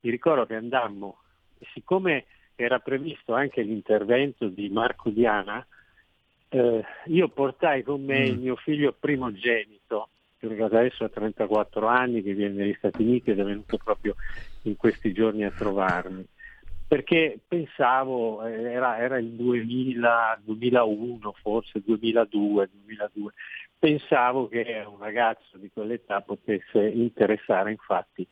[0.00, 1.18] mi ricordo che andammo
[1.72, 5.64] siccome era previsto anche l'intervento di Marco Diana,
[6.48, 8.24] eh, io portai con me mm.
[8.24, 10.08] il mio figlio primogenito,
[10.54, 14.14] che adesso ha 34 anni, che viene negli Stati Uniti ed è venuto proprio
[14.62, 16.24] in questi giorni a trovarmi.
[16.88, 23.32] perché pensavo, eh, era, era il 2000, 2001 forse, 2002, 2002,
[23.78, 28.26] pensavo che un ragazzo di quell'età potesse interessare infatti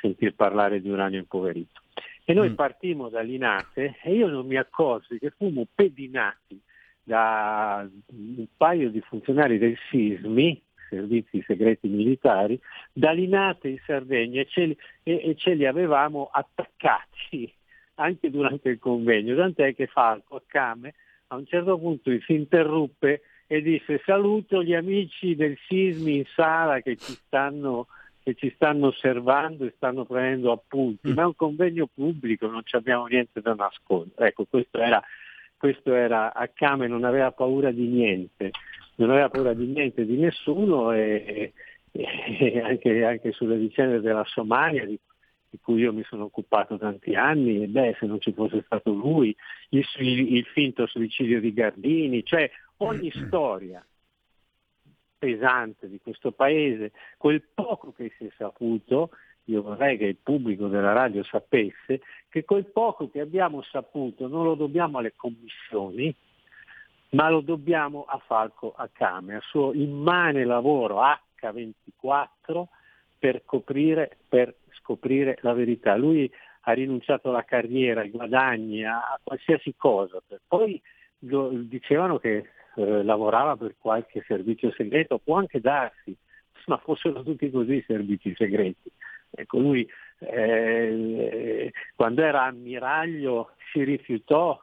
[0.00, 1.82] sentir parlare di uranio impoverito.
[2.24, 2.54] E noi mm.
[2.54, 6.60] partimmo da Linate e io non mi accorsi che fummo pedinati
[7.02, 12.58] da un paio di funzionari del SISMI, servizi segreti militari,
[12.92, 17.52] da Linate in Sardegna e ce, li, e, e ce li avevamo attaccati
[17.96, 20.94] anche durante il convegno, tant'è che Falco a Came
[21.28, 26.80] a un certo punto si interruppe e disse saluto gli amici del Sismi in sala
[26.80, 27.86] che ci stanno,
[28.22, 31.14] che ci stanno osservando e stanno prendendo appunti, mm.
[31.14, 34.28] ma è un convegno pubblico, non abbiamo niente da nascondere.
[34.28, 35.02] Ecco, questo era,
[35.58, 38.52] questo era a Came, non aveva paura di niente,
[38.96, 41.52] non aveva paura di niente, di nessuno e,
[41.90, 44.98] e anche, anche, sulle vicende della Somalia, di,
[45.50, 48.92] di, cui io mi sono occupato tanti anni, e beh, se non ci fosse stato
[48.92, 49.34] lui,
[49.70, 52.48] il, il finto suicidio di Gardini, cioè
[52.78, 53.84] ogni storia
[55.18, 59.10] pesante di questo paese, quel poco che si è saputo,
[59.48, 64.44] io vorrei che il pubblico della radio sapesse che quel poco che abbiamo saputo non
[64.44, 66.14] lo dobbiamo alle commissioni,
[67.10, 72.64] ma lo dobbiamo a Falco Acame, al suo immane lavoro H24
[73.18, 75.96] per, coprire, per scoprire la verità.
[75.96, 76.30] Lui
[76.62, 80.22] ha rinunciato alla carriera, ai guadagni, a qualsiasi cosa.
[80.46, 80.80] Poi
[81.18, 86.14] dicevano che eh, lavorava per qualche servizio segreto, può anche darsi,
[86.66, 88.90] ma fossero tutti così i servizi segreti.
[89.30, 89.88] Ecco, lui
[90.20, 94.60] eh, quando era ammiraglio si rifiutò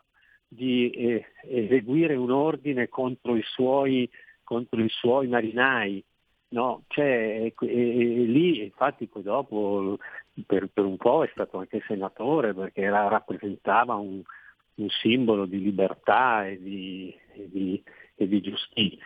[0.47, 4.09] di eh, eseguire un ordine contro i suoi,
[4.43, 6.03] contro i suoi marinai.
[6.47, 6.84] No?
[6.88, 9.97] Cioè, e, e, lì infatti poi dopo
[10.45, 14.22] per, per, un po' è stato anche senatore perché era, rappresentava un,
[14.76, 17.84] un, simbolo di libertà e di, e di,
[18.16, 19.05] di giustizia.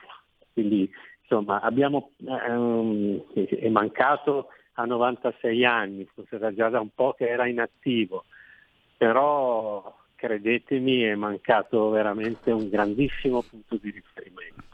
[0.53, 0.91] Quindi
[1.21, 4.49] insomma abbiamo, ehm, è mancato
[4.79, 8.23] a 96 anni, forse era già da un po' che era inattivo,
[8.97, 14.67] però credetemi è mancato veramente un grandissimo punto di riferimento.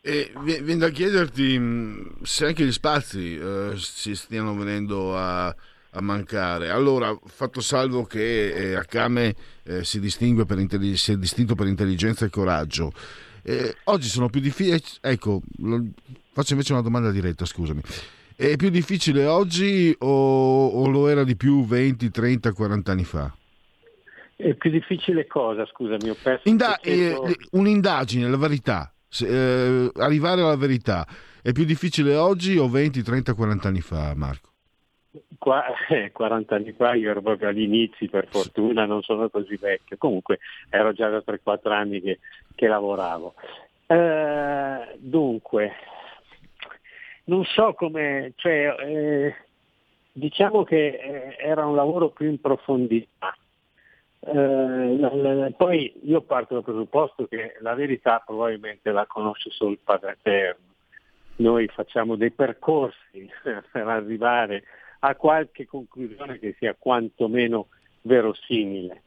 [0.00, 1.60] E viene da chiederti
[2.22, 6.70] se anche gli spazi eh, si stiano venendo a, a, mancare.
[6.70, 9.34] Allora, fatto salvo che eh, Akame
[9.64, 10.64] eh, si, distingue per
[10.94, 12.92] si è distinto per intelligenza e coraggio,
[13.42, 14.80] eh, oggi sono più difficili.
[15.00, 15.84] Ecco, lo,
[16.32, 17.82] faccio invece una domanda diretta, scusami.
[18.40, 23.34] È più difficile oggi o, o lo era di più 20, 30, 40 anni fa?
[24.36, 27.16] È più difficile cosa, scusami, ho perso Inda- eh,
[27.50, 31.04] un'indagine, la verità, Se, eh, arrivare alla verità.
[31.42, 34.50] È più difficile oggi o 20, 30, 40 anni fa, Marco?
[35.36, 39.56] Qua, eh, 40 anni fa io ero proprio agli inizi, per fortuna non sono così
[39.56, 42.20] vecchio, comunque ero già da 3-4 anni che,
[42.54, 43.34] che lavoravo.
[43.84, 45.72] Eh, dunque,
[47.28, 49.34] non so come, cioè, eh,
[50.12, 53.36] diciamo che eh, era un lavoro più in profondità.
[54.20, 60.12] Eh, poi io parto dal presupposto che la verità probabilmente la conosce solo il Padre
[60.18, 60.66] Eterno.
[61.36, 64.64] Noi facciamo dei percorsi per arrivare
[65.00, 67.68] a qualche conclusione che sia quantomeno
[68.02, 69.02] verosimile.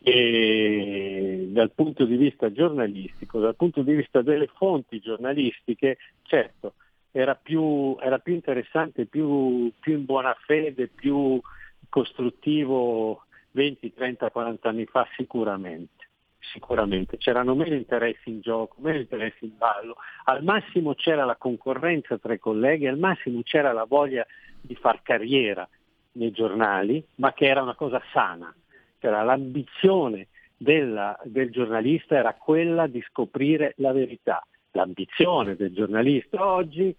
[0.00, 6.74] E dal punto di vista giornalistico, dal punto di vista delle fonti giornalistiche, certo,
[7.16, 11.40] era più, era più interessante, più, più, in buona fede, più
[11.88, 16.08] costruttivo 20, 30, 40 anni fa sicuramente.
[16.40, 19.94] Sicuramente c'erano meno interessi in gioco, meno interessi in ballo,
[20.24, 24.26] al massimo c'era la concorrenza tra i colleghi, al massimo c'era la voglia
[24.60, 25.66] di far carriera
[26.12, 28.52] nei giornali, ma che era una cosa sana,
[28.98, 34.44] c'era l'ambizione della, del giornalista era quella di scoprire la verità.
[34.72, 36.94] L'ambizione del giornalista oggi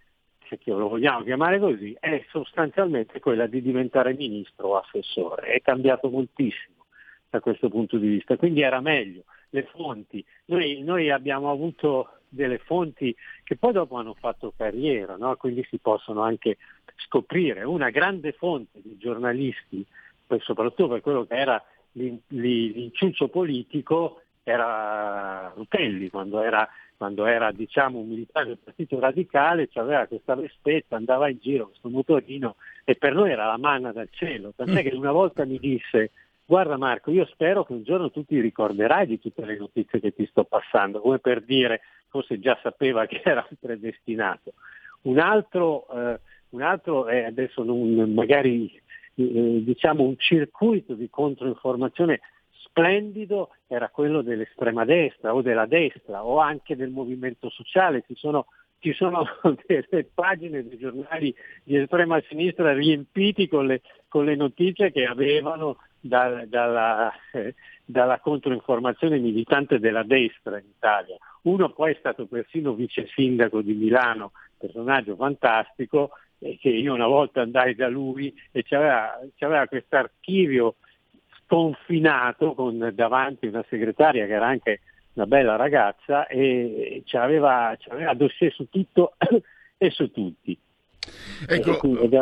[0.48, 5.54] se lo vogliamo chiamare così, è sostanzialmente quella di diventare ministro o assessore.
[5.54, 6.86] È cambiato moltissimo
[7.30, 9.24] da questo punto di vista, quindi era meglio.
[9.50, 15.36] Le fonti, noi, noi abbiamo avuto delle fonti che poi dopo hanno fatto carriera, no?
[15.38, 16.58] quindi si possono anche
[16.98, 17.64] scoprire.
[17.64, 19.86] Una grande fonte di giornalisti,
[20.40, 26.68] soprattutto per quello che era l'inciuccio politico, era Rutelli, quando era
[26.98, 31.90] quando era diciamo, un militare del Partito Radicale, aveva questa vestetta, andava in giro questo
[31.90, 34.54] motorino e per noi era la manna dal cielo.
[34.56, 36.12] Tant'è che una volta mi disse
[36.46, 40.14] guarda Marco, io spero che un giorno tu ti ricorderai di tutte le notizie che
[40.14, 44.54] ti sto passando, come per dire, forse già sapeva che era predestinato.
[45.02, 46.20] Un altro, eh,
[46.50, 48.72] un altro è adesso non, magari
[49.16, 52.22] eh, diciamo un circuito di controinformazione
[52.76, 58.04] splendido era quello dell'estrema destra o della destra o anche del movimento sociale.
[58.06, 58.48] Ci sono,
[58.80, 59.26] ci sono
[59.66, 65.78] delle pagine dei giornali di estrema sinistra riempiti con le, con le notizie che avevano
[66.02, 67.56] da, dalla, eh,
[67.86, 71.16] dalla controinformazione militante della destra in Italia.
[71.44, 76.10] Uno poi è stato persino vice sindaco di Milano, personaggio fantastico,
[76.40, 80.76] e che io una volta andai da lui e c'aveva, c'aveva questo archivio
[81.46, 84.82] sconfinato con davanti una segretaria che era anche
[85.14, 89.16] una bella ragazza e c'aveva, c'aveva dossier su tutto
[89.78, 90.58] e su tutti.
[91.48, 91.80] Ecco,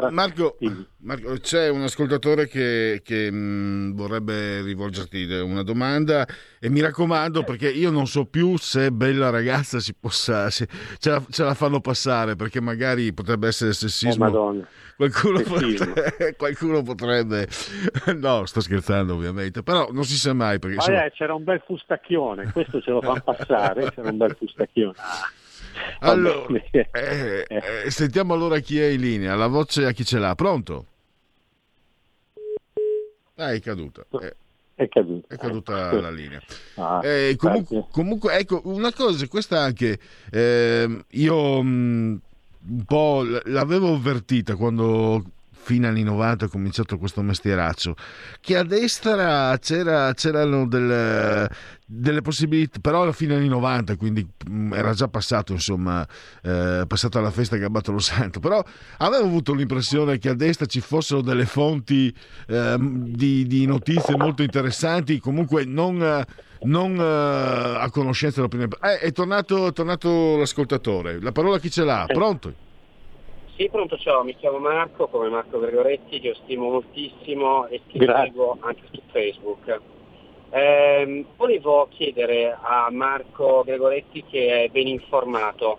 [0.10, 0.58] Marco,
[0.98, 6.28] Marco, c'è un ascoltatore che, che mh, vorrebbe rivolgerti una domanda
[6.60, 10.68] e mi raccomando perché io non so più se bella ragazza si possa, se,
[10.98, 14.26] ce, la, ce, la, fanno passare perché magari potrebbe essere sessismo.
[14.26, 14.66] Oh,
[14.96, 17.48] qualcuno, potrebbe, qualcuno, potrebbe,
[18.16, 20.60] no, sto scherzando ovviamente, però non si sa mai.
[20.60, 21.10] Perché, insomma...
[21.10, 24.96] c'era un bel fustacchione, questo ce lo fanno passare, c'era un bel fustacchione.
[26.00, 30.36] Allora, eh, eh, sentiamo allora chi è in linea, la voce a chi ce l'ha.
[30.36, 30.86] Pronto?
[33.36, 34.06] Ah, è caduta.
[34.22, 34.36] Eh,
[34.76, 36.42] è caduta, è caduta la linea.
[36.76, 40.00] Ah, eh, comunque, comunque, ecco, una cosa, questa anche,
[40.32, 42.16] eh, io mh, mm,
[42.70, 45.24] un po' l'avevo avvertita quando
[45.64, 47.96] fine anni 90 ho cominciato questo mestieraccio,
[48.42, 51.50] che a destra c'era, c'erano delle,
[51.86, 56.06] delle possibilità, però alla fine anni 90, quindi mm, era già passato, insomma,
[56.44, 58.64] eh, passato alla festa Gabbato lo Santo, però
[58.98, 62.14] avevo avuto l'impressione che a destra ci fossero delle fonti
[62.48, 66.26] eh, di, di, notizie molto interessanti, comunque non...
[66.66, 68.72] non uh, a conoscenza dell'opinione.
[68.82, 71.20] Eh, è, tornato, è tornato l'ascoltatore.
[71.20, 72.06] La parola chi ce l'ha?
[72.08, 72.72] Pronto?
[73.64, 77.98] Sì, pronto, ciao, mi chiamo Marco, come Marco Gregoretti, che io stimo moltissimo e ti
[77.98, 79.80] seguo anche su Facebook.
[80.50, 85.78] Eh, volevo chiedere a Marco Gregoretti, che è ben informato,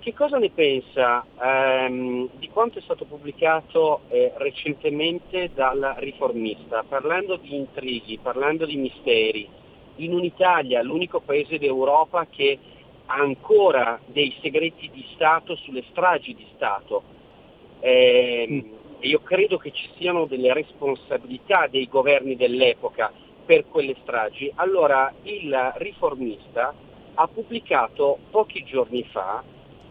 [0.00, 7.36] che cosa ne pensa ehm, di quanto è stato pubblicato eh, recentemente dal riformista, parlando
[7.36, 9.48] di intrighi, parlando di misteri,
[9.96, 12.58] in un'Italia, l'unico paese d'Europa che
[13.06, 17.20] ancora dei segreti di Stato sulle stragi di Stato.
[17.84, 18.64] Eh,
[19.00, 23.10] io credo che ci siano delle responsabilità dei governi dell'epoca
[23.44, 24.52] per quelle stragi.
[24.54, 26.72] Allora il riformista
[27.14, 29.42] ha pubblicato pochi giorni fa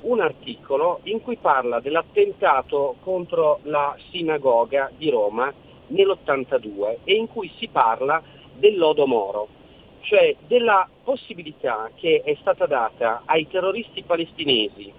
[0.04, 5.54] un articolo in cui parla dell'attentato contro la sinagoga di Roma
[5.88, 8.24] nell'82 e in cui si parla
[8.58, 9.60] del lodo Moro
[10.02, 14.92] cioè della possibilità che è stata data ai terroristi palestinesi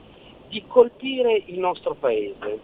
[0.48, 2.60] di colpire il nostro paese,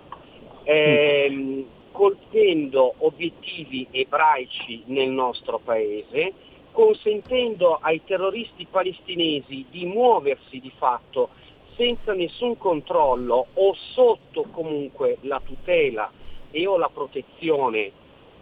[0.71, 6.33] ehm, colpendo obiettivi ebraici nel nostro paese,
[6.73, 11.31] consentendo ai terroristi palestinesi di muoversi di fatto
[11.75, 16.11] senza nessun controllo o sotto comunque la tutela
[16.51, 17.91] e o la protezione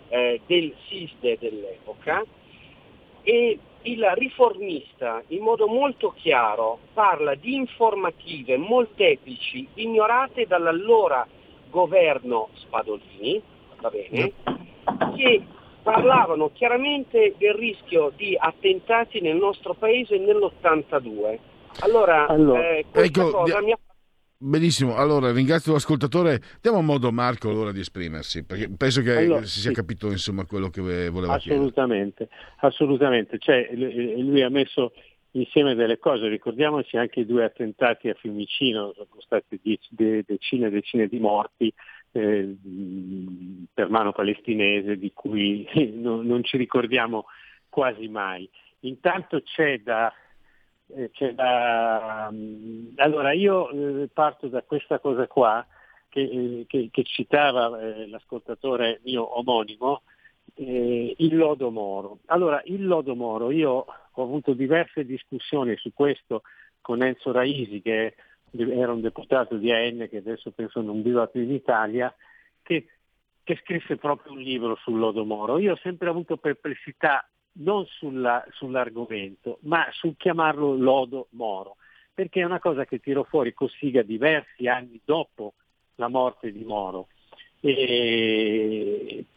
[0.08, 2.24] eh, del SISDE dell'epoca.
[3.22, 11.26] E il riformista in modo molto chiaro parla di informative molteplici ignorate dall'allora
[11.76, 13.42] governo Spadolini,
[13.82, 14.32] va bene,
[15.14, 15.46] che
[15.82, 21.38] parlavano chiaramente del rischio di attentati nel nostro paese nell'82.
[21.80, 23.78] Allora, allora eh, questa ecco, cosa mi ha
[24.38, 26.40] Benissimo, allora ringrazio l'ascoltatore.
[26.60, 29.74] Diamo modo a Marco allora di esprimersi, perché penso che allora, si sia sì.
[29.74, 32.52] capito insomma quello che voleva assolutamente, chiedere.
[32.56, 34.92] Assolutamente, cioè, lui ha messo
[35.38, 41.08] insieme delle cose, ricordiamoci anche i due attentati a Fiumicino, sono stati decine e decine
[41.08, 41.72] di morti
[42.12, 42.56] eh,
[43.72, 47.26] per mano palestinese di cui non, non ci ricordiamo
[47.68, 48.48] quasi mai.
[48.80, 50.12] Intanto c'è da
[50.88, 52.28] eh, c'è da...
[52.32, 55.66] Mm, allora io eh, parto da questa cosa qua
[56.08, 57.68] che, eh, che, che citava
[58.06, 60.02] l'ascoltatore mio omonimo,
[60.54, 62.18] eh, il lodo Moro.
[62.26, 66.42] Allora, il lodo Moro, io ho avuto diverse discussioni su questo
[66.80, 68.14] con Enzo Raisi, che
[68.52, 72.14] era un deputato di AN che adesso penso non viva più in Italia,
[72.62, 72.86] che,
[73.42, 75.58] che scrisse proprio un libro sul lodo Moro.
[75.58, 77.28] Io ho sempre avuto perplessità
[77.58, 81.76] non sulla, sull'argomento, ma sul chiamarlo lodo Moro,
[82.12, 85.54] perché è una cosa che tiro fuori Cossiga diversi anni dopo
[85.96, 87.08] la morte di Moro.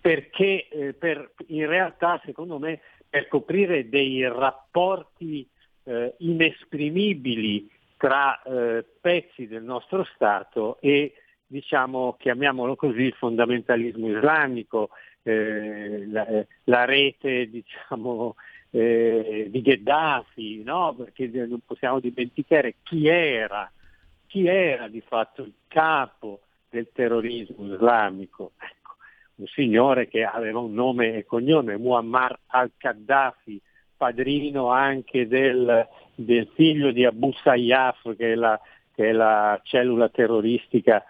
[0.02, 5.48] Perché eh, per, in realtà, secondo me, per coprire dei rapporti
[5.84, 11.14] eh, inesprimibili tra eh, pezzi del nostro Stato e
[11.46, 14.90] diciamo, chiamiamolo così, il fondamentalismo islamico,
[15.24, 18.36] eh, la, eh, la, rete diciamo,
[18.70, 20.94] di Gheddafi, no?
[20.96, 23.70] perché non possiamo dimenticare chi era,
[24.28, 28.52] chi era di fatto il capo del terrorismo islamico.
[28.58, 28.96] Ecco,
[29.36, 33.62] un signore che aveva un nome e cognome, Muammar al-Qaddafi,
[33.96, 38.60] padrino anche del, del figlio di Abu Sayyaf, che è la,
[38.94, 41.04] che è la cellula terroristica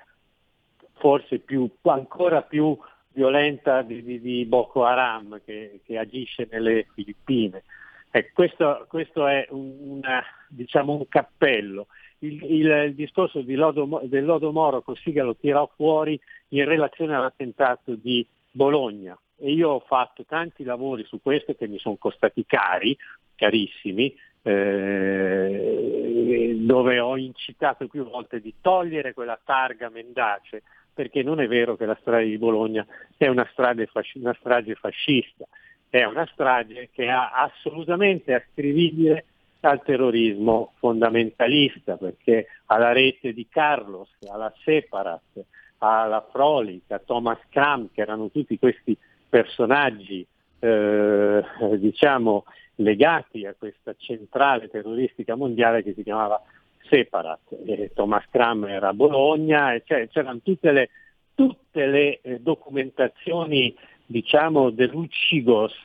[0.99, 2.77] forse più, ancora più
[3.13, 7.63] violenta di, di, di Boko Haram che, che, agisce nelle Filippine.
[8.11, 11.87] Eh, questo, questo, è un, una, diciamo un cappello.
[12.19, 17.95] Il, il, il discorso Lodo, del Lodo Moro Cossiga lo tirò fuori in relazione all'attentato
[17.95, 19.17] di Bologna.
[19.37, 22.97] E io ho fatto tanti lavori su questo che mi sono costati cari,
[23.35, 26.09] carissimi, eh,
[26.59, 30.63] dove ho incitato più volte di togliere quella targa mendace
[30.99, 34.75] perché non è vero che la strage di Bologna è una strage, fasc- una strage
[34.75, 35.47] fascista,
[35.89, 39.27] è una strage che ha assolutamente ascrivibile
[39.61, 45.45] al terrorismo fondamentalista, perché alla rete di Carlos, alla Separat,
[45.79, 48.97] alla Frolic, a Thomas Kram, che erano tutti questi
[49.27, 50.25] personaggi
[50.59, 51.43] eh,
[51.77, 52.45] diciamo
[52.75, 56.41] legati a questa centrale terroristica mondiale che si chiamava
[56.89, 60.89] Separat, eh, Thomas Kram era a Bologna, e cioè, c'erano tutte le,
[61.35, 65.75] tutte le eh, documentazioni diciamo dell'Ucigos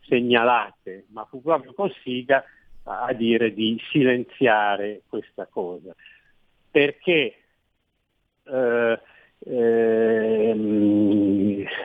[0.00, 2.42] segnalate, ma fu proprio Cossiga
[2.88, 5.94] a dire di silenziare questa cosa,
[6.70, 7.34] perché
[8.44, 9.00] eh,
[9.40, 10.54] eh,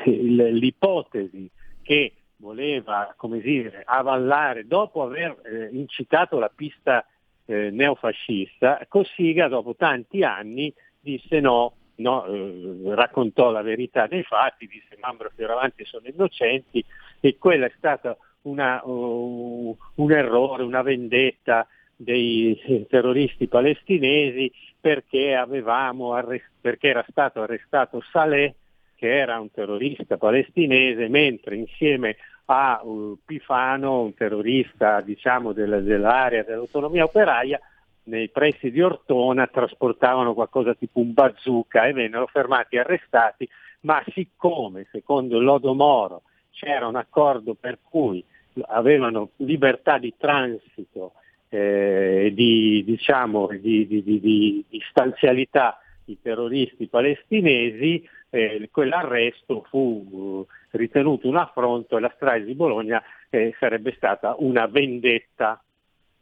[0.05, 1.49] l'ipotesi
[1.81, 7.05] che voleva come dire, avallare dopo aver eh, incitato la pista
[7.45, 14.67] eh, neofascista, Cossiga dopo tanti anni disse no, no eh, raccontò la verità dei fatti,
[14.67, 16.83] disse Mambro e Fioravanti sono innocenti
[17.19, 26.49] e quella è stata una, uh, un errore, una vendetta dei terroristi palestinesi perché, arrest-
[26.59, 28.55] perché era stato arrestato Saleh
[28.95, 32.15] che era un terrorista palestinese, mentre insieme
[32.45, 37.59] a uh, Pifano, un terrorista diciamo, del, dell'area dell'autonomia operaia,
[38.05, 43.47] nei pressi di Ortona trasportavano qualcosa tipo un bazooka e vennero fermati e arrestati,
[43.81, 48.23] ma siccome secondo il Lodo Moro c'era un accordo per cui
[48.67, 51.13] avevano libertà di transito
[51.49, 61.27] eh, di, diciamo, di, di, di, stanzialità i terroristi palestinesi, eh, quell'arresto fu eh, ritenuto
[61.27, 65.63] un affronto e la strage di Bologna eh, sarebbe stata una vendetta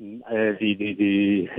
[0.03, 1.49] mm, eh, di, di, di,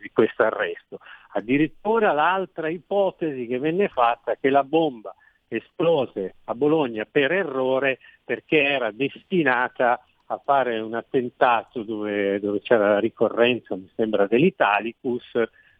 [0.00, 1.00] di questo arresto.
[1.32, 5.12] Addirittura l'altra ipotesi che venne fatta è che la bomba
[5.56, 12.88] esplose a Bologna per errore perché era destinata a fare un attentato dove, dove c'era
[12.88, 15.24] la ricorrenza, mi sembra, dell'Italicus,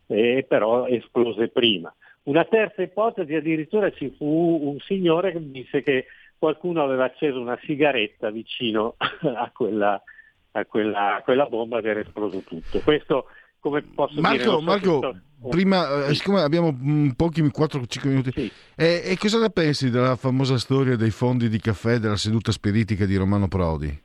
[0.06, 1.92] e però esplose prima.
[2.24, 6.06] Una terza ipotesi addirittura ci fu un signore che disse che
[6.38, 10.00] qualcuno aveva acceso una sigaretta vicino a quella,
[10.52, 12.80] a quella, a quella bomba ed era esploso tutto.
[12.80, 13.26] Questo
[13.64, 14.50] come posso Marco, dire...
[14.50, 15.48] So Marco sto...
[15.48, 16.76] prima, eh, siccome abbiamo
[17.16, 18.52] pochi 4-5 minuti, sì.
[18.76, 23.06] e, e cosa ne pensi della famosa storia dei fondi di caffè della seduta spiritica
[23.06, 24.02] di Romano Prodi?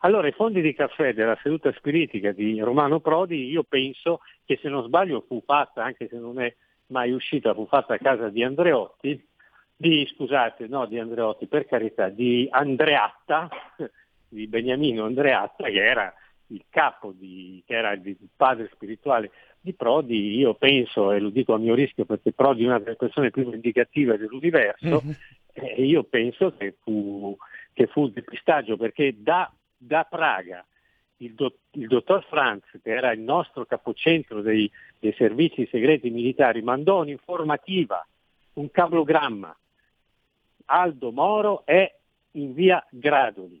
[0.00, 4.68] Allora, i fondi di caffè della seduta spiritica di Romano Prodi, io penso che se
[4.68, 6.54] non sbaglio fu fatta, anche se non è
[6.88, 9.26] mai uscita, fu fatta a casa di Andreotti,
[9.74, 13.48] di, scusate, no di Andreotti, per carità, di Andreatta,
[14.28, 16.12] di Beniamino Andreatta, che era
[16.48, 19.30] il capo, di, che era il padre spirituale
[19.60, 22.96] di Prodi, io penso, e lo dico a mio rischio perché Prodi è una delle
[22.96, 25.12] persone più vendicative dell'universo, mm-hmm.
[25.52, 27.36] e io penso che fu,
[27.72, 30.66] che fu depistaggio perché da da Praga
[31.18, 36.62] il, do, il, dottor Franz, che era il nostro capocentro dei, dei servizi segreti militari,
[36.62, 38.06] mandò un'informativa,
[38.54, 39.56] un cablogramma.
[40.66, 41.92] Aldo Moro è
[42.32, 43.60] in via Gradoli.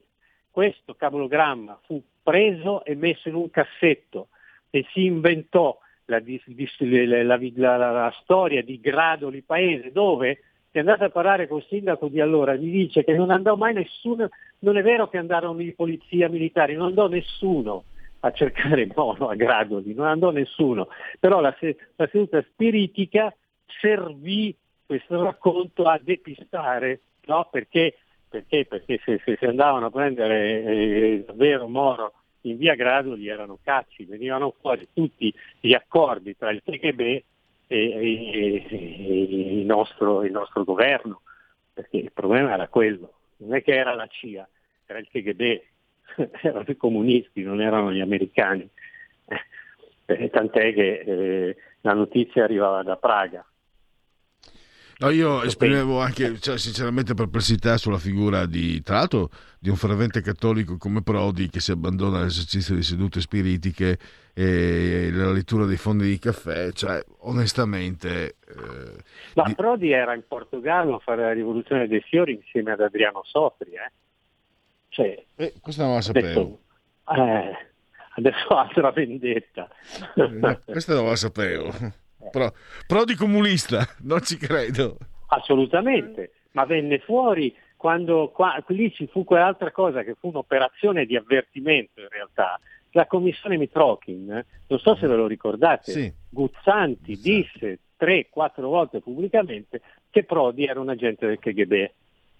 [0.50, 4.28] Questo cablogramma fu preso e messo in un cassetto
[4.68, 11.08] e si inventò la, la, la, la storia di Gradoli Paese, dove se andate a
[11.08, 15.08] parlare col sindaco di allora, mi dice che non andò mai nessuno, non è vero
[15.08, 17.84] che andarono di polizia militari, non andò nessuno
[18.20, 21.56] a cercare Bono a Gradoli, non andò nessuno, però la,
[21.96, 23.34] la seduta spiritica
[23.80, 24.54] servì
[24.84, 27.48] questo racconto a depistare, no?
[27.50, 27.96] perché,
[28.28, 32.12] perché, perché se, se, se, andavano a prendere eh, davvero Moro
[32.42, 37.24] in via Gradoli erano cacci, venivano fuori tutti gli accordi tra il KGB e,
[37.66, 41.22] e, e il, nostro, il, nostro, governo,
[41.72, 43.12] perché il problema era quello.
[43.38, 44.48] non è che era la CIA,
[44.86, 45.60] era il KGB,
[46.42, 48.68] erano i comunisti, non erano gli americani.
[50.06, 53.44] Eh, tant'è che eh, la notizia arrivava da Praga.
[55.00, 59.30] No, io esprimevo anche cioè, sinceramente perplessità sulla figura di, tra l'altro,
[59.60, 63.96] di un fervente cattolico come Prodi che si abbandona all'esercizio di sedute spiritiche
[64.34, 68.36] e la lettura dei fondi di caffè, cioè onestamente...
[68.48, 69.02] Eh,
[69.34, 69.54] Ma di...
[69.54, 73.92] Prodi era in Portogallo a fare la rivoluzione dei fiori insieme ad Adriano Sofri, eh?
[74.88, 76.58] Cioè, eh, questo non lo sapevo.
[77.04, 77.66] Adesso, eh,
[78.16, 79.68] adesso altra vendetta.
[80.16, 81.72] Eh, questo non lo sapevo.
[82.30, 82.52] Pro,
[82.86, 84.96] Prodi comunista, non ci credo.
[85.28, 91.16] Assolutamente, ma venne fuori quando qua, lì ci fu quell'altra cosa che fu un'operazione di
[91.16, 92.58] avvertimento in realtà.
[92.92, 96.12] La commissione Mitrochin, eh, non so se ve lo ricordate, sì.
[96.28, 101.90] Guzzanti disse tre, quattro volte pubblicamente che Prodi era un agente del KGB.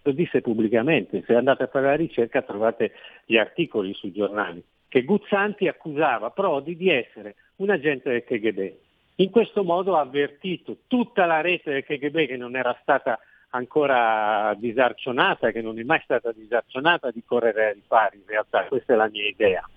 [0.03, 2.93] Lo disse pubblicamente, se andate a fare la ricerca trovate
[3.25, 8.75] gli articoli sui giornali, che Guzzanti accusava Prodi di essere un agente del KGB.
[9.21, 13.19] In questo modo ha avvertito tutta la rete del KGB che non era stata
[13.51, 18.93] ancora disarcionata, che non è mai stata disarcionata di correre ai ripari, in realtà questa
[18.93, 19.69] è la mia idea.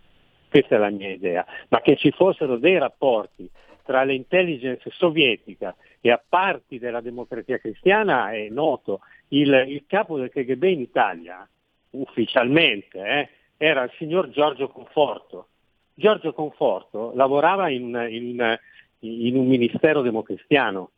[0.47, 3.49] Questa è la mia idea, ma che ci fossero dei rapporti
[3.83, 8.99] tra l'intelligence sovietica e a parti della democrazia cristiana è noto.
[9.29, 11.49] Il, il capo del KGB in Italia,
[11.91, 15.47] ufficialmente, eh, era il signor Giorgio Conforto.
[15.93, 18.59] Giorgio Conforto lavorava in, in,
[19.01, 20.91] in un ministero democristiano.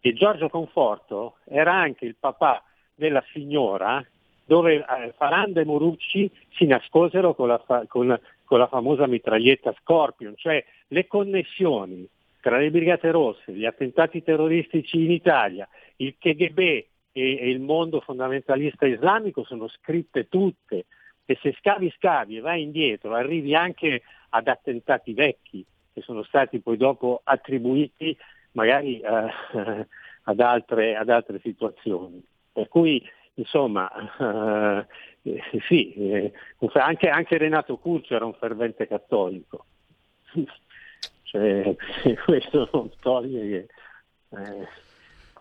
[0.00, 2.62] E Giorgio Conforto era anche il papà
[2.94, 4.04] della signora
[4.44, 9.74] dove eh, Faranda e Morucci si nascosero con la, fa- con, con la famosa mitraglietta
[9.80, 12.08] Scorpion, cioè le connessioni
[12.40, 18.00] tra le Brigate Rosse, gli attentati terroristici in Italia, il KGB e, e, il mondo
[18.00, 20.86] fondamentalista islamico sono scritte tutte.
[21.24, 26.60] E se scavi scavi e vai indietro arrivi anche ad attentati vecchi che sono stati
[26.60, 28.16] poi dopo attribuiti
[28.52, 29.30] magari eh,
[30.24, 32.22] ad, altre, ad, altre, situazioni.
[32.52, 33.02] Per cui
[33.34, 34.86] insomma eh,
[35.66, 36.32] sì, eh,
[36.74, 39.66] anche, anche, Renato Curcio era un fervente cattolico.
[41.22, 41.74] cioè,
[42.24, 43.66] questo non toglie
[44.28, 44.68] che eh,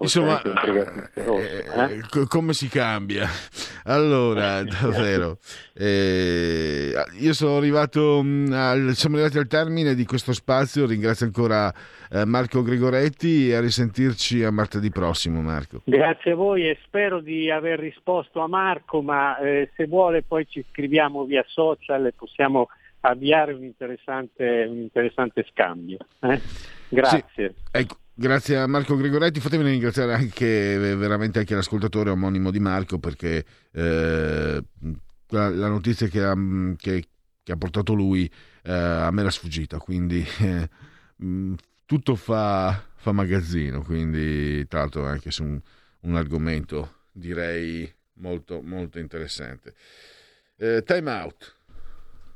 [0.02, 3.28] Insomma, eh, eh, come si cambia?
[3.84, 5.38] Allora, davvero,
[5.74, 11.72] eh, io sono arrivato, mm, al, siamo arrivati al termine di questo spazio, ringrazio ancora
[12.10, 15.82] eh, Marco Gregoretti e a risentirci a martedì prossimo Marco.
[15.84, 20.48] Grazie a voi e spero di aver risposto a Marco, ma eh, se vuole poi
[20.50, 22.70] ci scriviamo via social e possiamo
[23.02, 25.98] avviare un interessante, un interessante scambio.
[26.22, 26.40] Eh?
[26.90, 27.24] Grazie.
[27.36, 28.01] Sì, ecco.
[28.22, 34.64] Grazie a Marco Gregoretti, fatemi ringraziare anche veramente anche l'ascoltatore omonimo di Marco perché eh,
[35.30, 36.36] la, notizia che ha,
[36.78, 37.04] che,
[37.42, 40.70] che ha portato lui eh, a me era sfuggita, quindi eh,
[41.88, 45.60] tutto fa, fa, magazzino, quindi tra l'altro anche su un,
[46.02, 49.74] un argomento direi molto, molto interessante.
[50.58, 51.56] Eh, time out.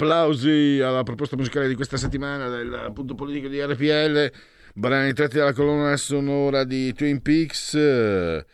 [0.00, 4.32] Applausi alla proposta musicale di questa settimana del punto politico di RPL,
[4.72, 7.74] brani tratti dalla colonna sonora di Twin Peaks.
[7.74, 8.44] Eh,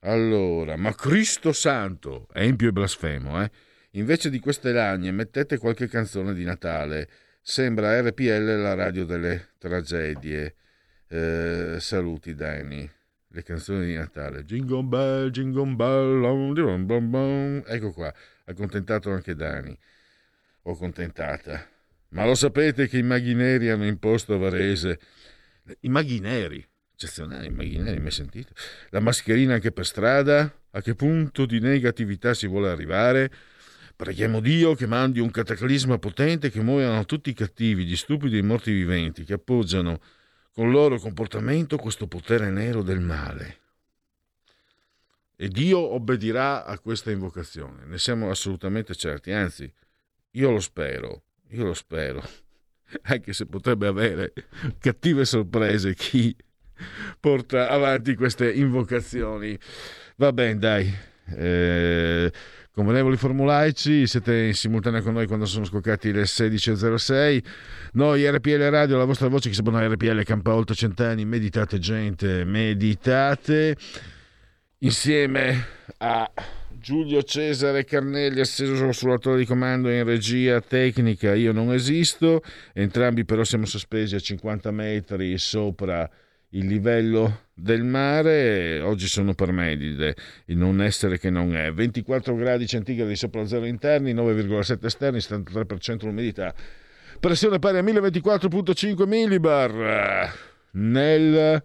[0.00, 3.48] allora, ma Cristo Santo, empio e blasfemo, eh?
[3.92, 7.08] Invece di queste lagne mettete qualche canzone di Natale.
[7.40, 10.56] Sembra RPL la radio delle tragedie.
[11.06, 12.90] Eh, saluti Danny
[13.28, 14.44] le canzoni di Natale.
[14.44, 18.12] Jingle bell, jingle bell, ecco qua,
[18.44, 19.76] accontentato anche Dani,
[20.62, 21.68] o contentata.
[22.10, 24.98] Ma lo sapete che i maghi neri hanno imposto a Varese,
[25.80, 28.52] i maghi neri, eccezionali, i maghi neri, mai sentito?
[28.90, 30.50] La mascherina anche per strada?
[30.70, 33.30] A che punto di negatività si vuole arrivare?
[33.96, 38.40] Preghiamo Dio che mandi un cataclisma potente che muoiano tutti i cattivi, gli stupidi e
[38.40, 40.00] i morti viventi che appoggiano
[40.56, 43.58] con loro comportamento questo potere nero del male.
[45.36, 49.70] E Dio obbedirà a questa invocazione, ne siamo assolutamente certi, anzi,
[50.30, 52.26] io lo spero, io lo spero,
[53.02, 54.32] anche se potrebbe avere
[54.78, 56.34] cattive sorprese chi
[57.20, 59.58] porta avanti queste invocazioni.
[60.16, 60.90] Va bene, dai.
[61.36, 62.32] Eh,
[62.76, 67.42] Convenevoli formulaici, siete in simultanea con noi quando sono scoccati le 16.06.
[67.92, 71.24] Noi RPL Radio, la vostra voce che si chiama RPL campa oltre cent'anni.
[71.24, 73.78] Meditate gente, meditate.
[74.80, 75.66] Insieme
[75.96, 76.30] a
[76.78, 82.42] Giulio Cesare Carnelli asseso sulla torre di comando in regia tecnica, io non esisto,
[82.74, 86.06] entrambi però siamo sospesi a 50 metri sopra
[86.50, 90.14] il livello del mare, oggi sono Parmenide,
[90.46, 96.04] il non essere che non è, 24 gradi centigradi sopra zero interni, 9,7 esterni, 73%
[96.04, 96.54] l'umidità,
[97.18, 100.32] pressione pari a 1024,5 millibar.
[100.72, 101.62] Nel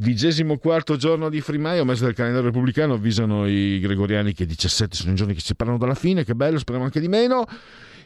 [0.00, 5.10] Vigesimo quarto giorno di Frimaio, mese del calendario repubblicano, avvisano i gregoriani che 17 sono
[5.10, 7.44] i giorni che ci separano dalla fine, che bello, speriamo anche di meno.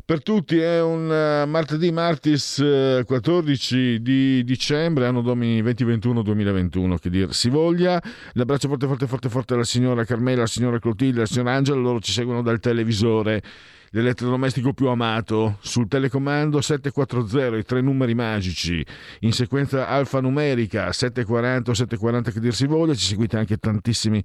[0.05, 7.09] Per tutti è un uh, martedì, martis uh, 14 di dicembre, anno domini 2021-2021, che
[7.09, 8.03] dir si voglia.
[8.32, 12.00] L'abbraccio forte, forte, forte, forte alla signora Carmela, alla signora Clotilde, alla signora Angela, loro
[12.00, 13.42] ci seguono dal televisore
[13.93, 15.57] l'elettrodomestico più amato.
[15.61, 18.84] Sul telecomando 740, i tre numeri magici,
[19.20, 22.95] in sequenza alfanumerica 740 740 che dir si voglia.
[22.95, 24.22] Ci seguite anche tantissimi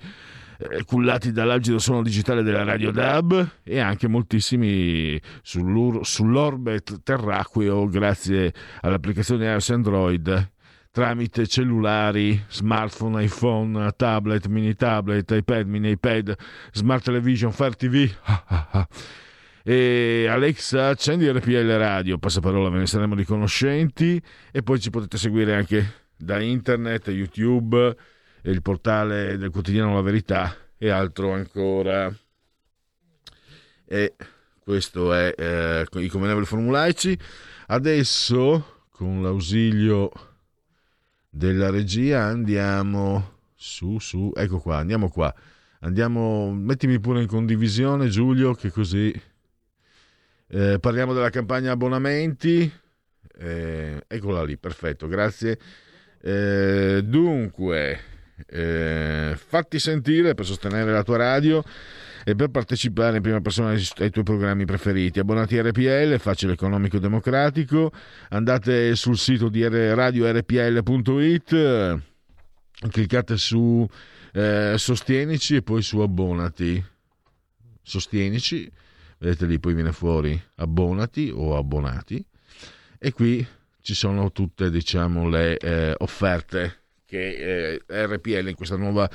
[0.59, 9.51] eh, cullati dall'algido suono digitale della Radio DAB e anche moltissimi sull'orbit terraqueo grazie all'applicazione
[9.51, 10.51] iOS Android
[10.89, 16.35] tramite cellulari, smartphone, iPhone, tablet, mini tablet, iPad, mini iPad,
[16.71, 18.09] smart television, Fire TV.
[19.69, 24.21] E Alexa, accendi RPL Radio, passaparola, ve ne saremo riconoscenti.
[24.49, 27.97] E poi ci potete seguire anche da internet, YouTube,
[28.43, 32.09] il portale del quotidiano La Verità e altro ancora.
[33.83, 34.15] E
[34.57, 37.19] questo è eh, i convenevoli formulaici.
[37.65, 40.09] Adesso, con l'ausilio
[41.29, 45.35] della regia, andiamo su, su, ecco qua, andiamo qua.
[45.81, 49.13] Andiamo, mettimi pure in condivisione Giulio, che così
[50.49, 52.71] eh, parliamo della campagna abbonamenti.
[53.39, 55.59] Eh, eccola lì, perfetto, grazie.
[56.21, 57.99] Eh, dunque,
[58.47, 61.63] eh, fatti sentire per sostenere la tua radio
[62.23, 65.19] e per partecipare in prima persona ai tuoi programmi preferiti.
[65.19, 67.91] Abbonati a RPL, facile economico democratico.
[68.29, 71.51] Andate sul sito di radiorpl.it,
[72.89, 73.87] cliccate su
[74.33, 76.83] eh, Sostienici e poi su Abbonati.
[77.81, 78.69] Sostienici
[79.19, 82.23] vedete lì poi viene fuori abbonati o abbonati.
[82.99, 83.45] E qui
[83.81, 89.09] ci sono tutte diciamo le eh, offerte che eh, RPL in questa nuova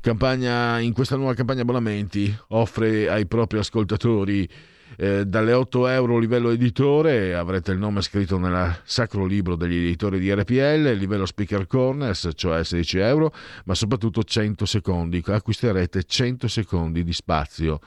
[0.00, 4.48] campagna in questa nuova campagna abbonamenti offre ai propri ascoltatori
[4.96, 10.18] eh, dalle 8 euro livello editore avrete il nome scritto nel sacro libro degli editori
[10.18, 13.30] di RPL livello speaker corners cioè 16 euro
[13.66, 17.78] ma soprattutto 100 secondi acquisterete 100 secondi di spazio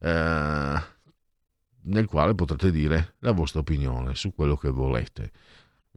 [0.00, 0.94] eh,
[1.86, 5.30] nel quale potrete dire la vostra opinione su quello che volete.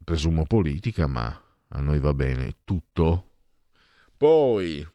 [0.03, 3.25] Presumo politica, ma a noi va bene tutto.
[4.17, 4.85] Poi,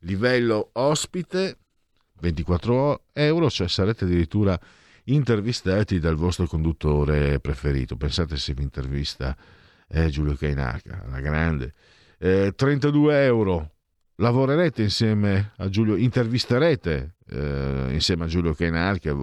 [0.00, 1.58] livello ospite,
[2.20, 4.58] 24 euro, cioè sarete addirittura
[5.04, 7.96] intervistati dal vostro conduttore preferito.
[7.96, 9.36] Pensate se vi intervista
[9.88, 11.74] eh, Giulio Cainarca, la grande.
[12.18, 13.72] Eh, 32 euro,
[14.16, 19.14] lavorerete insieme a Giulio, intervisterete eh, insieme a Giulio Cainarca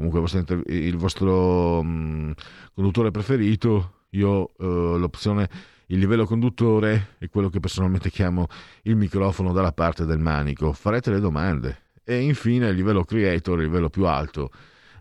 [0.00, 2.32] comunque il vostro, il vostro mh,
[2.72, 5.48] conduttore preferito, io uh, l'opzione
[5.86, 8.46] il livello conduttore è quello che personalmente chiamo
[8.82, 10.72] il microfono dalla parte del manico.
[10.72, 11.82] Farete le domande.
[12.04, 14.50] E infine il livello creator, il livello più alto,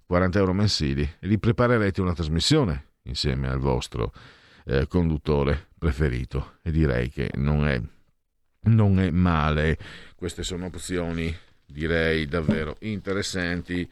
[0.06, 4.12] 40 euro mensili, e vi preparerete una trasmissione insieme al vostro
[4.66, 6.56] eh, conduttore preferito.
[6.64, 7.80] E direi che non è,
[8.64, 9.78] non è male.
[10.16, 11.34] Queste sono opzioni,
[11.68, 13.88] direi, davvero interessanti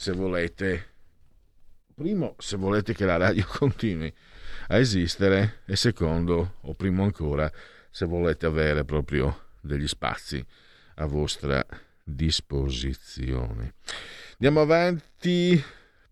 [0.00, 0.86] se volete,
[1.92, 4.14] primo, se volete che la radio continui
[4.68, 7.50] a esistere e secondo, o primo ancora,
[7.90, 10.44] se volete avere proprio degli spazi
[10.94, 11.66] a vostra
[12.04, 13.74] disposizione.
[14.34, 15.60] Andiamo avanti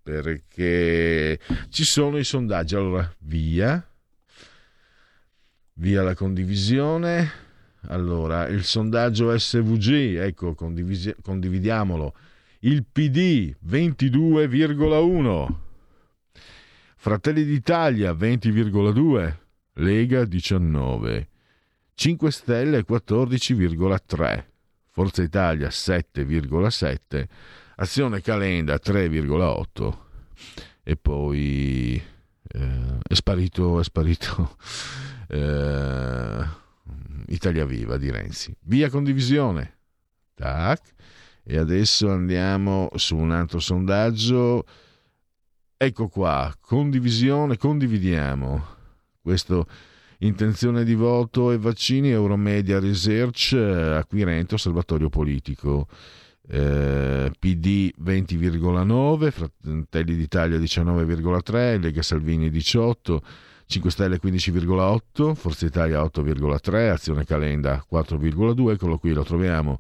[0.03, 1.39] perché
[1.69, 2.75] ci sono i sondaggi.
[2.75, 3.89] Allora, via,
[5.75, 7.45] via la condivisione.
[7.83, 12.15] Allora, il sondaggio SVG, ecco, condividiamolo
[12.67, 15.55] il PD 22,1,
[16.97, 19.37] Fratelli d'Italia 20,2,
[19.75, 21.29] Lega 19,
[21.95, 24.45] 5 Stelle 14,3,
[24.91, 27.25] Forza Italia 7,7,
[27.77, 29.97] Azione Calenda 3,8
[30.83, 32.03] e poi
[32.49, 34.57] eh, è sparito, è sparito
[35.29, 36.45] eh,
[37.29, 38.53] Italia Viva di Renzi.
[38.63, 39.75] Via condivisione.
[40.35, 40.95] Tac.
[41.49, 44.65] E adesso andiamo su un altro sondaggio.
[45.77, 48.67] Ecco qua, condivisione, condividiamo.
[49.23, 49.69] Questo
[50.19, 55.87] intenzione di voto e vaccini Euromedia Research, Acquirente, Osservatorio Politico.
[56.49, 63.23] eh, PD 20,9, Fratelli d'Italia 19,3, Lega Salvini 18,
[63.69, 69.79] 5 Stelle 15,8, Forza Italia 8,3, Azione Calenda 4,2, eccolo qui lo troviamo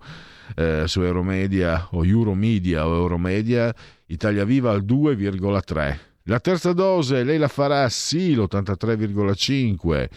[0.56, 3.72] eh, su Euromedia o Euromedia o Euromedia,
[4.06, 5.98] Italia Viva al 2,3.
[6.24, 10.08] La terza dose lei la farà sì l'83,5,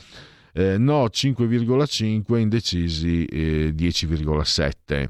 [0.54, 5.08] eh, no 5,5, indecisi eh, 10,7.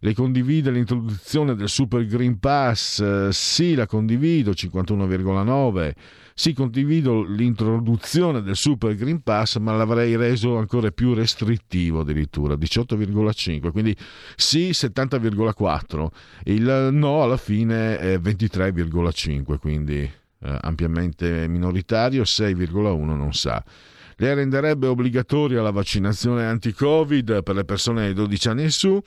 [0.00, 3.00] Le condivide l'introduzione del Super Green Pass?
[3.00, 5.92] Eh, sì, la condivido, 51,9.
[6.38, 13.70] Sì, condivido l'introduzione del Super Green Pass, ma l'avrei reso ancora più restrittivo addirittura, 18,5.
[13.70, 13.96] Quindi
[14.36, 16.08] sì, 70,4.
[16.44, 23.64] Il no alla fine è 23,5, quindi eh, ampiamente minoritario, 6,1 non sa.
[24.18, 28.98] Le renderebbe obbligatoria la vaccinazione anti-Covid per le persone di 12 anni in su.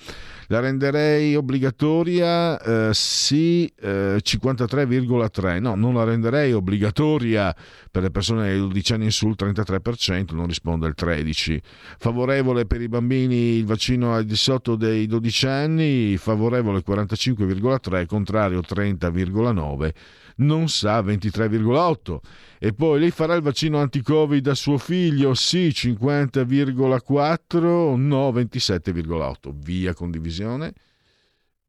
[0.49, 5.60] La renderei obbligatoria, eh, sì, eh, 53,3.
[5.60, 7.56] No, non la renderei obbligatoria
[7.90, 11.57] per le persone di 12 anni in su, il 33%, non risponde il 13%.
[11.98, 18.60] Favorevole per i bambini il vaccino al di sotto dei 12 anni, favorevole 45,3, contrario
[18.60, 19.91] 30,9
[20.40, 22.20] non sa 23,8
[22.60, 25.34] e poi lei farà il vaccino anti-covid a suo figlio?
[25.34, 30.74] Sì 50,4 no 27,8 via condivisione.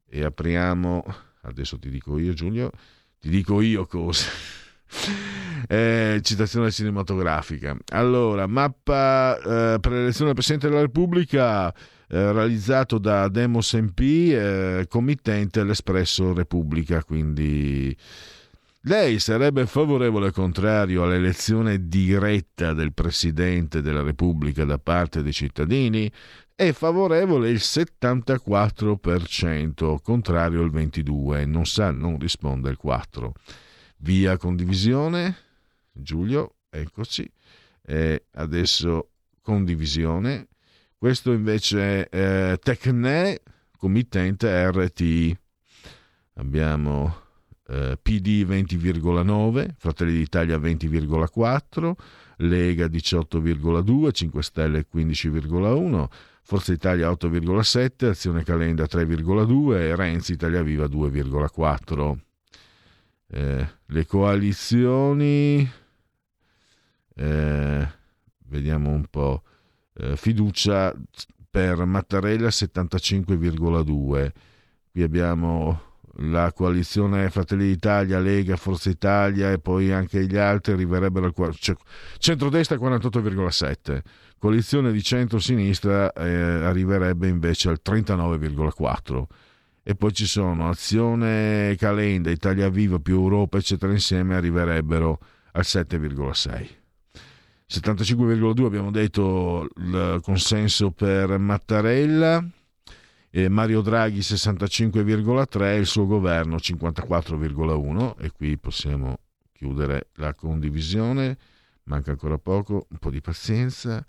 [0.09, 1.03] E apriamo
[1.43, 2.71] adesso ti dico io Giulio
[3.19, 4.25] ti dico io cosa.
[5.67, 7.77] Eh, citazione cinematografica.
[7.91, 11.71] Allora mappa eh, per l'elezione del Presidente della Repubblica
[12.13, 17.95] eh, realizzato da Demos MP eh, committente l'Espresso Repubblica quindi
[18.81, 26.11] lei sarebbe favorevole o contrario all'elezione diretta del Presidente della Repubblica da parte dei cittadini?
[26.55, 33.31] È favorevole il 74%, contrario il 22%, non sa, non risponde il 4%.
[33.97, 35.35] Via condivisione,
[35.91, 37.29] Giulio, eccoci.
[37.83, 39.09] E adesso
[39.41, 40.47] condivisione.
[40.97, 43.41] Questo invece è Tecne,
[43.77, 45.37] committente RTI.
[46.35, 47.20] Abbiamo
[47.71, 51.93] eh, PD 20,9, Fratelli d'Italia 20,4,
[52.37, 56.07] Lega 18,2, 5 Stelle 15,1,
[56.43, 62.17] Forza Italia 8,7, Azione Calenda 3,2 e Renzi Italia Viva 2,4.
[63.33, 65.71] Eh, le coalizioni,
[67.15, 67.87] eh,
[68.47, 69.43] vediamo un po',
[69.93, 70.93] eh, fiducia
[71.49, 74.33] per Mattarella 75,2,
[74.91, 81.25] qui abbiamo la coalizione Fratelli d'Italia, Lega, Forza Italia e poi anche gli altri arriverebbero
[81.25, 81.75] al cioè,
[82.17, 84.01] centrodestra 48,7
[84.37, 89.23] coalizione di centro-sinistra eh, arriverebbe invece al 39,4
[89.83, 95.19] e poi ci sono Azione Calenda, Italia Viva più Europa eccetera insieme arriverebbero
[95.53, 96.67] al 7,6
[97.69, 102.43] 75,2 abbiamo detto il consenso per Mattarella
[103.31, 109.19] eh, Mario Draghi 65,3, il suo governo 54,1 e qui possiamo
[109.53, 111.37] chiudere la condivisione,
[111.83, 114.03] manca ancora poco, un po' di pazienza.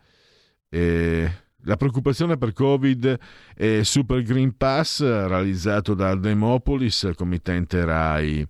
[0.69, 1.31] Eh,
[1.65, 3.19] la preoccupazione per Covid
[3.55, 8.45] e Super Green Pass realizzato da Demopolis, committente RAI.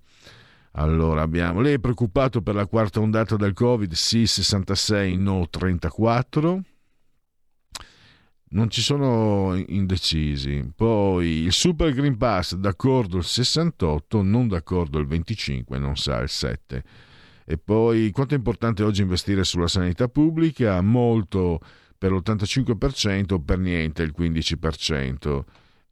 [0.76, 3.92] Allora abbiamo, lei è preoccupato per la quarta ondata del Covid?
[3.92, 6.62] Sì, 66, no 34
[8.52, 10.70] non ci sono indecisi.
[10.74, 16.28] Poi il Super Green Pass d'accordo il 68, non d'accordo il 25, non sa il
[16.28, 16.84] 7.
[17.44, 20.80] E poi quanto è importante oggi investire sulla sanità pubblica?
[20.80, 21.60] Molto
[21.96, 25.44] per l'85%, per niente il 15%.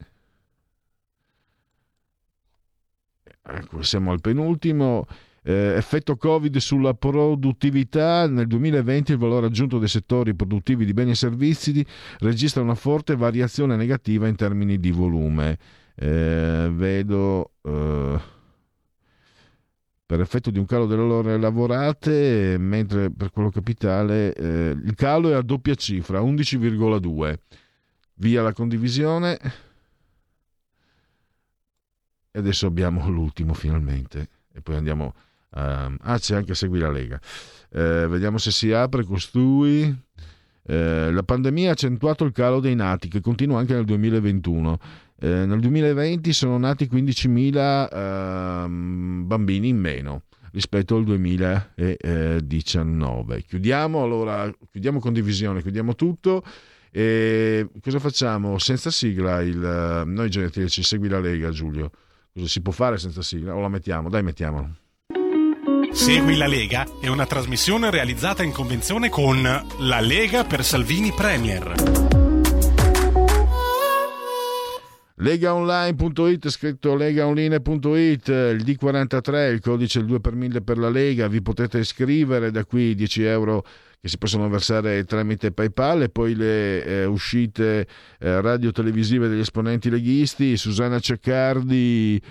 [3.48, 5.06] Ecco, siamo al penultimo.
[5.48, 8.28] Eh, effetto Covid sulla produttività.
[8.28, 11.86] Nel 2020 il valore aggiunto dei settori produttivi di beni e servizi
[12.18, 15.60] registra una forte variazione negativa in termini di volume.
[15.94, 18.20] Eh, vedo eh,
[20.04, 25.30] per effetto di un calo delle ore lavorate, mentre per quello capitale eh, il calo
[25.30, 27.36] è a doppia cifra, 11,2.
[28.16, 29.40] Via la condivisione.
[32.32, 34.28] E adesso abbiamo l'ultimo finalmente.
[34.52, 35.14] E poi andiamo
[35.56, 37.20] Uh, ah, c'è anche Segui la Lega.
[37.70, 39.84] Uh, vediamo se si apre costui.
[39.84, 44.80] Uh, la pandemia ha accentuato il calo dei nati, che continua anche nel 2021.
[45.18, 53.44] Eh, nel 2020 sono nati 15.000 ehm, bambini in meno rispetto al 2019.
[53.44, 56.44] Chiudiamo allora, chiudiamo condivisione, chiudiamo tutto.
[56.92, 58.58] E cosa facciamo?
[58.58, 61.92] Senza sigla, il, noi genetrici, segui la Lega, Giulio.
[62.34, 63.54] Cosa si può fare senza sigla?
[63.56, 64.10] O la mettiamo?
[64.10, 64.85] Dai, mettiamola.
[65.96, 71.74] Segui la Lega è una trasmissione realizzata in convenzione con La Lega per Salvini Premier.
[75.16, 81.42] Legaonline.it, scritto legaonline.it, il D43, il codice il 2 per 1000 per la Lega, vi
[81.42, 83.66] potete iscrivere da qui 10 euro
[84.02, 87.88] che si possono versare tramite PayPal e poi le eh, uscite
[88.20, 92.22] eh, radio-televisive degli esponenti leghisti, Susanna Ceccardi,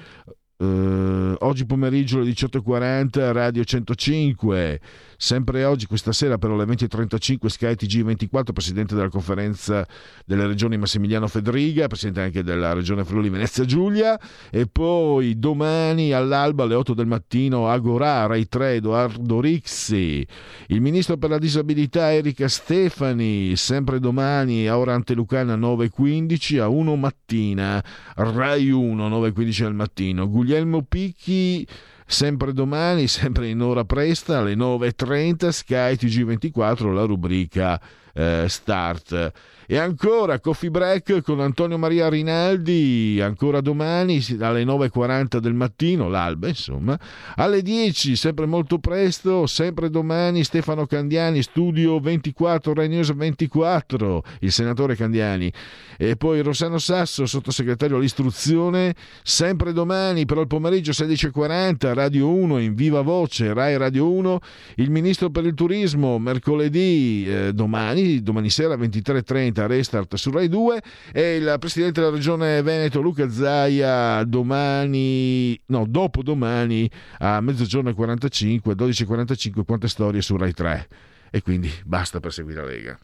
[0.57, 4.81] Uh, oggi pomeriggio alle 18.40 Radio 105
[5.17, 9.87] sempre oggi questa sera però alle 20.35 Sky TG24 presidente della conferenza
[10.25, 14.19] delle regioni Massimiliano Fedriga presidente anche della regione Friuli Venezia Giulia
[14.51, 20.27] e poi domani all'alba alle 8 del mattino Agorà Rai 3 Edoardo Rixi.
[20.69, 26.97] Il ministro per la disabilità Erika Stefani sempre domani a ora antelucana 9.15 a 1
[26.97, 27.85] mattina.
[28.17, 30.29] Rai 1 9.15 al mattino.
[30.29, 31.67] Guglielmo Picchi
[32.07, 37.81] sempre domani, sempre in ora presta alle 9.30 Sky TG24 la rubrica
[38.13, 39.33] eh, Start.
[39.67, 46.49] E ancora Coffee Break con Antonio Maria Rinaldi, ancora domani alle 9.40 del mattino, l'alba
[46.49, 46.99] insomma,
[47.37, 54.53] alle 10, sempre molto presto, sempre domani Stefano Candiani, studio 24, Rai News 24, il
[54.53, 55.51] senatore Candiani.
[55.97, 62.75] E poi Rossano Sasso, sottosegretario all'istruzione, sempre domani, però il pomeriggio 16.40, Radio 1 in
[62.75, 64.41] viva voce, Rai Radio 1,
[64.77, 70.83] il ministro per il turismo, mercoledì, eh, domani, domani sera 23.30 Restart su Rai 2
[71.13, 77.95] e il presidente della regione Veneto Luca Zaia domani, no, dopo domani a mezzogiorno e
[77.95, 80.89] 45, 12.45 quante storie su Rai 3
[81.31, 82.99] e quindi basta per seguire la Lega.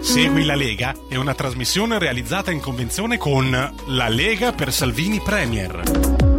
[0.00, 6.29] Segui la Lega è una trasmissione realizzata in convenzione con La Lega per Salvini Premier.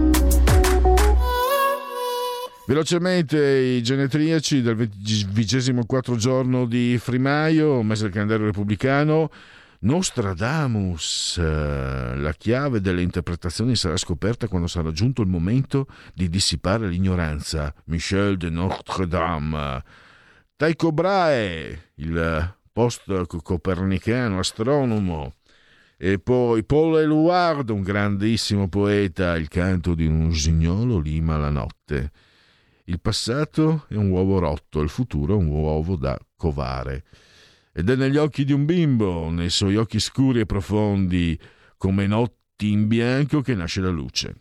[2.68, 9.30] Velocemente i genetriaci del 24 giorno di Frimaio, mese del calendario repubblicano.
[9.80, 17.74] Nostradamus, la chiave delle interpretazioni sarà scoperta quando sarà giunto il momento di dissipare l'ignoranza.
[17.86, 19.84] Michel de Notre-Dame.
[20.56, 25.34] Tycho Brahe, il post-copernicano astronomo.
[25.98, 32.12] E poi Paul Eluard, un grandissimo poeta, il canto di un usignolo lima la notte.
[32.92, 37.06] Il passato è un uovo rotto, il futuro è un uovo da covare.
[37.72, 41.40] Ed è negli occhi di un bimbo, nei suoi occhi scuri e profondi,
[41.78, 44.36] come notti in bianco, che nasce la luce.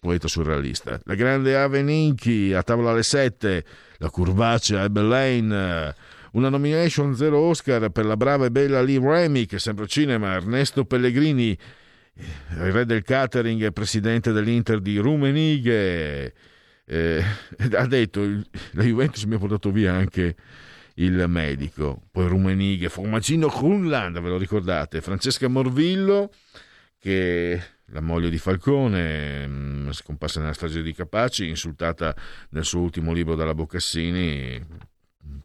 [0.00, 1.00] Poeta surrealista.
[1.04, 3.64] La grande Ave Ninchi, a tavola alle sette,
[3.98, 5.94] la curvacea Abel Lane,
[6.32, 11.56] una nomination zero Oscar per la brava e bella Lee Remick, sempre cinema, Ernesto Pellegrini,
[12.16, 16.34] il re del catering e presidente dell'Inter di Rumenighe,
[16.92, 17.24] eh,
[17.74, 18.20] ha detto
[18.72, 20.36] la Juventus mi ha portato via anche
[20.96, 26.30] il medico, poi Rumenighe, Formagino Grunland, ve lo ricordate, Francesca Morvillo,
[26.98, 32.14] che la moglie di Falcone, mh, scomparsa nella strage di Capaci, insultata
[32.50, 34.62] nel suo ultimo libro dalla Boccassini,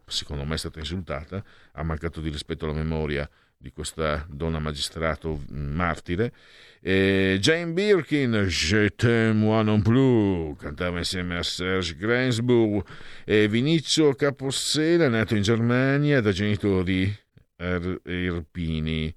[0.05, 1.41] secondo me è stata insultata,
[1.71, 6.33] ha mancato di rispetto alla memoria di questa donna magistrato martire.
[6.81, 12.85] E Jane Birkin, Je t'aime moi non plus, cantava insieme a Serge Gainsbourg
[13.25, 17.13] e Vinicio Capossela, nato in Germania da genitori
[17.57, 19.13] er- irpini.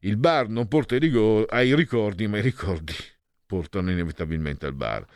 [0.00, 2.94] Il bar non porta ai ricordi, ma i ricordi
[3.46, 5.06] portano inevitabilmente al bar.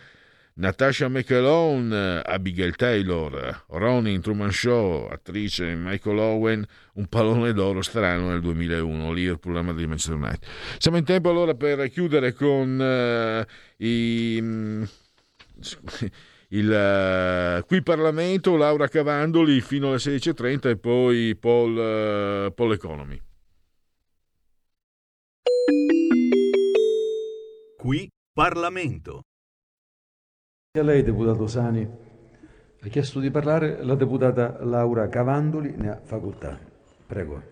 [0.58, 8.40] Natasha McElhone, Abigail Taylor, Ronin Truman Show, attrice Michael Owen, un pallone d'oro strano nel
[8.40, 10.48] 2001, Liverpool, la Madrid, Manchester United.
[10.78, 14.38] Siamo in tempo allora per chiudere con uh, i...
[14.40, 14.82] Mm,
[16.50, 23.20] il uh, qui Parlamento, Laura Cavandoli fino alle 16.30 e poi Paul, uh, Paul Economy.
[27.76, 29.22] Qui Parlamento.
[30.78, 36.58] A lei, deputato Sani, ha chiesto di parlare la deputata Laura Cavandoli, ne ha facoltà.
[37.06, 37.42] Prego.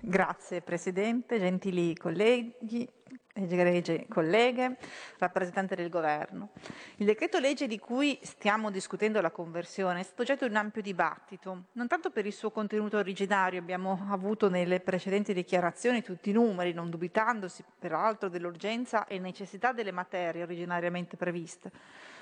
[0.00, 2.88] Grazie Presidente, gentili colleghi,
[3.34, 4.76] egregie colleghe,
[5.18, 6.52] rappresentante del Governo.
[6.96, 10.80] Il decreto legge di cui stiamo discutendo la conversione è stato oggetto di un ampio
[10.80, 16.32] dibattito, non tanto per il suo contenuto originario, abbiamo avuto nelle precedenti dichiarazioni tutti i
[16.32, 21.70] numeri, non dubitandosi peraltro dell'urgenza e necessità delle materie originariamente previste,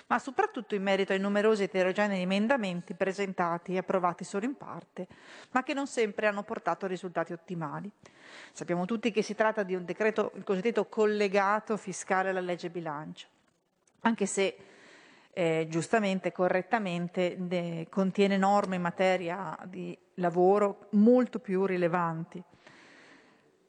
[0.09, 5.07] ma soprattutto in merito ai numerosi eterogenei emendamenti presentati e approvati solo in parte,
[5.51, 7.91] ma che non sempre hanno portato a risultati ottimali.
[8.53, 13.27] Sappiamo tutti che si tratta di un decreto, il cosiddetto collegato fiscale alla legge bilancio,
[14.01, 14.57] anche se
[15.33, 22.43] eh, giustamente, correttamente, de, contiene norme in materia di lavoro molto più rilevanti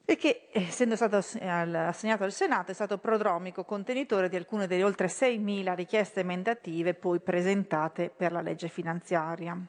[0.09, 5.07] e che, essendo stato assegnato al Senato, è stato prodromico contenitore di alcune delle oltre
[5.07, 9.61] 6.000 richieste emendative poi presentate per la legge finanziaria.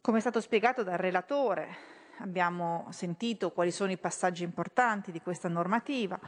[0.00, 1.76] Come è stato spiegato dal relatore,
[2.18, 6.18] abbiamo sentito quali sono i passaggi importanti di questa normativa,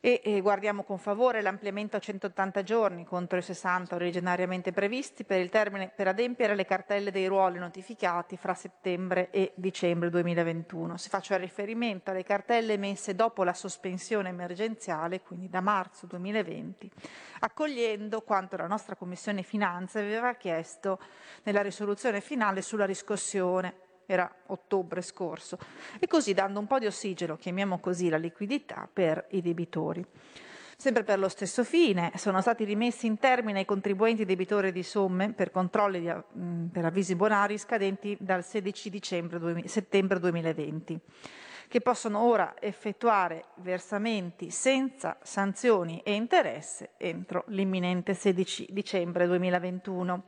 [0.00, 5.40] e, e guardiamo con favore l'ampliamento a 180 giorni contro i 60 originariamente previsti per
[5.40, 10.96] il termine per adempiere le cartelle dei ruoli notificati fra settembre e dicembre 2021.
[10.96, 16.90] Si faccia riferimento alle cartelle emesse dopo la sospensione emergenziale, quindi da marzo 2020,
[17.40, 20.98] accogliendo quanto la nostra Commissione Finanze aveva chiesto
[21.42, 25.56] nella risoluzione finale sulla riscossione era ottobre scorso,
[26.00, 30.04] e così dando un po' di ossigeno, chiamiamo così la liquidità, per i debitori.
[30.76, 35.32] Sempre per lo stesso fine sono stati rimessi in termine ai contribuenti debitori di somme
[35.32, 41.00] per controlli di, mh, per avvisi bonari scadenti dal 16 dicembre 2000, settembre 2020
[41.68, 50.24] che possono ora effettuare versamenti senza sanzioni e interesse entro l'imminente 16 dicembre 2021.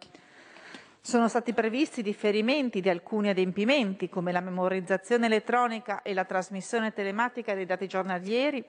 [1.05, 7.55] Sono stati previsti differimenti di alcuni adempimenti, come la memorizzazione elettronica e la trasmissione telematica
[7.55, 8.65] dei dati giornalieri,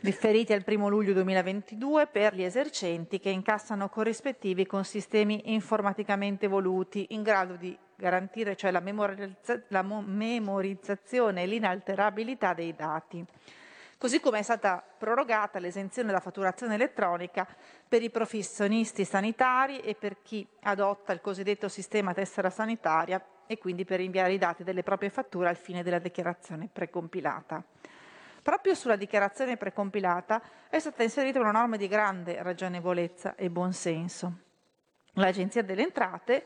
[0.00, 7.06] differiti al 1 luglio 2022 per gli esercenti che incassano corrispettivi con sistemi informaticamente evoluti
[7.08, 13.24] in grado di garantire cioè la, memorizza- la memorizzazione e l'inalterabilità dei dati
[13.98, 17.46] così come è stata prorogata l'esenzione da fatturazione elettronica
[17.88, 23.84] per i professionisti sanitari e per chi adotta il cosiddetto sistema tessera sanitaria e quindi
[23.84, 27.62] per inviare i dati delle proprie fatture al fine della dichiarazione precompilata.
[28.42, 34.32] Proprio sulla dichiarazione precompilata è stata inserita una norma di grande ragionevolezza e buonsenso.
[35.14, 36.44] L'Agenzia delle Entrate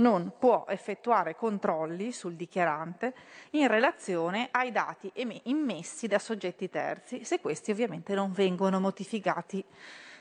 [0.00, 3.14] non può effettuare controlli sul dichiarante
[3.50, 5.10] in relazione ai dati
[5.44, 9.64] immessi da soggetti terzi, se questi ovviamente non vengono notificati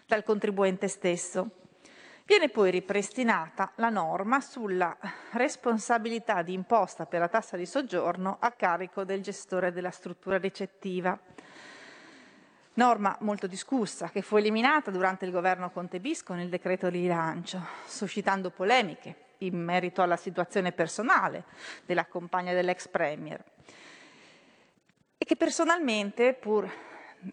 [0.06, 1.50] dal contribuente stesso.
[2.26, 4.96] Viene poi ripristinata la norma sulla
[5.32, 11.18] responsabilità di imposta per la tassa di soggiorno a carico del gestore della struttura ricettiva.
[12.76, 17.60] Norma molto discussa che fu eliminata durante il governo Conte Bis con il decreto rilancio,
[17.88, 21.44] suscitando polemiche in merito alla situazione personale
[21.86, 23.44] della compagna dell'ex premier
[25.22, 26.72] e che personalmente, pur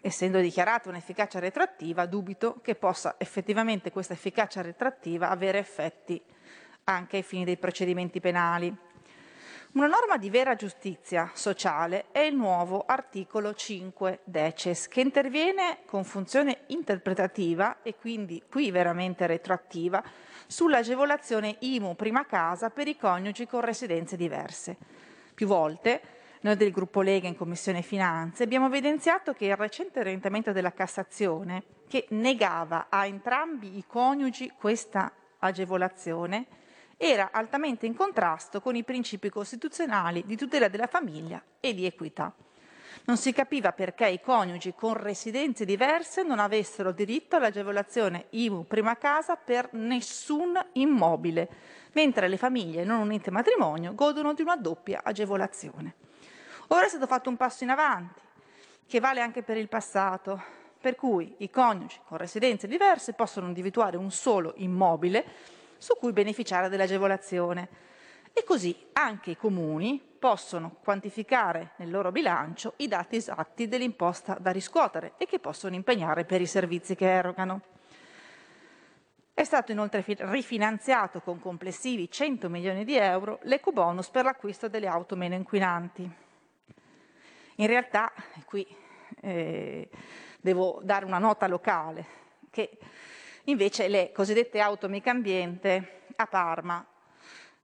[0.01, 6.21] essendo dichiarata un'efficacia retroattiva, dubito che possa effettivamente questa efficacia retroattiva avere effetti
[6.83, 8.75] anche ai fini dei procedimenti penali.
[9.73, 16.03] Una norma di vera giustizia sociale è il nuovo articolo 5 deces che interviene con
[16.03, 20.03] funzione interpretativa e quindi qui veramente retroattiva
[20.47, 24.77] sull'agevolazione IMU prima casa per i coniugi con residenze diverse.
[25.33, 26.01] Più volte
[26.41, 31.63] noi del gruppo Lega in Commissione Finanze abbiamo evidenziato che il recente orientamento della Cassazione,
[31.87, 36.45] che negava a entrambi i coniugi questa agevolazione,
[36.97, 42.33] era altamente in contrasto con i principi costituzionali di tutela della famiglia e di equità.
[43.07, 48.97] Non si capiva perché i coniugi con residenze diverse non avessero diritto all'agevolazione IMU prima
[48.97, 51.47] casa per nessun immobile,
[51.93, 55.93] mentre le famiglie non unite matrimonio godono di una doppia agevolazione.
[56.67, 58.19] Ora è stato fatto un passo in avanti,
[58.85, 60.43] che vale anche per il passato,
[60.77, 65.23] per cui i coniugi con residenze diverse possono individuare un solo immobile
[65.77, 67.69] su cui beneficiare dell'agevolazione.
[68.33, 74.51] E così anche i comuni possono quantificare nel loro bilancio i dati esatti dell'imposta da
[74.51, 77.61] riscuotere e che possono impegnare per i servizi che erogano.
[79.33, 85.15] È stato inoltre rifinanziato con complessivi 100 milioni di euro l'ecobonus per l'acquisto delle auto
[85.15, 86.11] meno inquinanti.
[87.59, 88.11] In realtà,
[88.45, 88.67] qui
[89.21, 89.89] eh,
[90.41, 92.05] devo dare una nota locale,
[92.49, 92.77] che
[93.45, 96.85] invece le cosiddette auto mica ambiente a Parma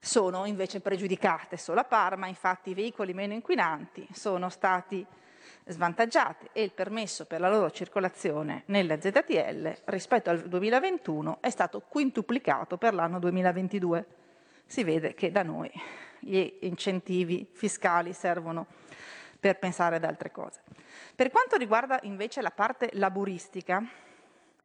[0.03, 1.55] sono invece pregiudicate.
[1.55, 5.05] Solo a Parma, infatti, i veicoli meno inquinanti sono stati
[5.65, 11.83] svantaggiati e il permesso per la loro circolazione nella ZTL rispetto al 2021 è stato
[11.87, 14.05] quintuplicato per l'anno 2022.
[14.65, 15.71] Si vede che da noi
[16.19, 18.67] gli incentivi fiscali servono
[19.39, 20.59] per pensare ad altre cose.
[21.15, 23.81] Per quanto riguarda invece la parte laburistica,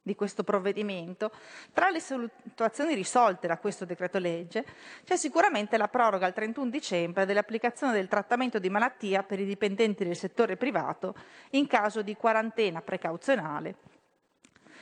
[0.09, 1.31] di questo provvedimento,
[1.75, 4.65] tra le situazioni risolte da questo decreto legge
[5.05, 10.05] c'è sicuramente la proroga al 31 dicembre dell'applicazione del trattamento di malattia per i dipendenti
[10.05, 11.15] del settore privato
[11.51, 13.75] in caso di quarantena precauzionale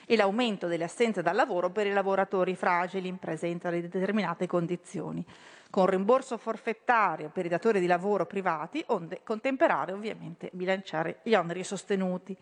[0.07, 5.24] e l'aumento delle assenze dal lavoro per i lavoratori fragili in presenza di determinate condizioni,
[5.69, 11.65] con rimborso forfettario per i datori di lavoro privati, onde contemperare ovviamente bilanciare gli oneri
[11.65, 12.36] sostenuti.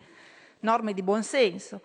[0.59, 1.81] Norme di buonsenso,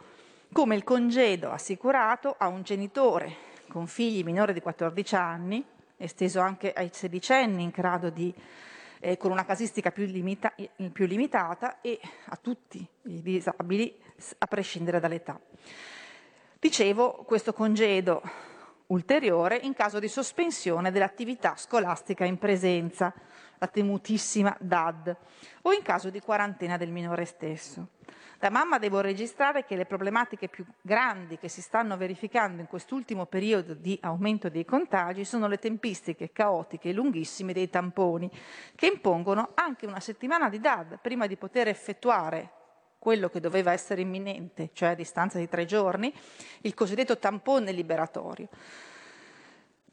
[0.52, 5.64] come il congedo assicurato a un genitore con figli minori di 14 anni,
[5.96, 8.34] esteso anche ai sedicenni in grado di
[8.98, 10.52] eh, con una casistica più, limita-
[10.92, 13.96] più, limitata e a tutti i disabili
[14.38, 15.40] a prescindere dall'età.
[16.58, 18.20] Dicevo, questo congedo
[18.88, 23.14] ulteriore in caso di sospensione dell'attività scolastica in presenza,
[23.60, 25.16] la temutissima DAD,
[25.62, 27.88] o in caso di quarantena del minore stesso.
[28.38, 33.26] Da mamma devo registrare che le problematiche più grandi che si stanno verificando in quest'ultimo
[33.26, 38.30] periodo di aumento dei contagi sono le tempistiche caotiche e lunghissime dei tamponi,
[38.74, 42.52] che impongono anche una settimana di DAD prima di poter effettuare
[42.98, 46.10] quello che doveva essere imminente, cioè a distanza di tre giorni,
[46.62, 48.48] il cosiddetto tampone liberatorio.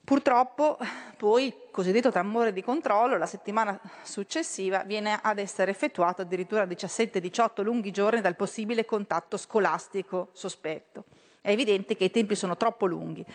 [0.08, 0.78] Purtroppo
[1.18, 7.62] poi il cosiddetto tambore di controllo la settimana successiva viene ad essere effettuato addirittura 17-18
[7.62, 11.04] lunghi giorni dal possibile contatto scolastico sospetto.
[11.42, 13.26] È evidente che i tempi sono troppo lunghi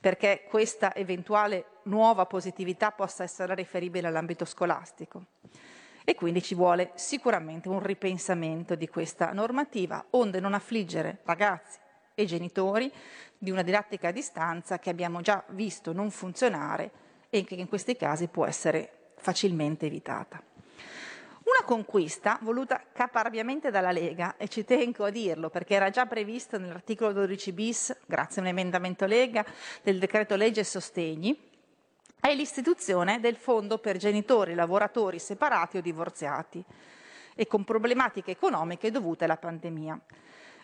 [0.00, 5.24] perché questa eventuale nuova positività possa essere riferibile all'ambito scolastico
[6.02, 11.81] e quindi ci vuole sicuramente un ripensamento di questa normativa onde non affliggere ragazzi
[12.14, 12.90] e genitori
[13.38, 16.90] di una didattica a distanza che abbiamo già visto non funzionare
[17.28, 20.42] e che in questi casi può essere facilmente evitata.
[21.44, 26.56] Una conquista voluta caparbiamente dalla Lega, e ci tengo a dirlo perché era già previsto
[26.56, 29.44] nell'articolo 12 bis, grazie a un emendamento Lega,
[29.82, 31.50] del decreto legge sostegni,
[32.20, 36.64] è l'istituzione del fondo per genitori, lavoratori separati o divorziati
[37.34, 39.98] e con problematiche economiche dovute alla pandemia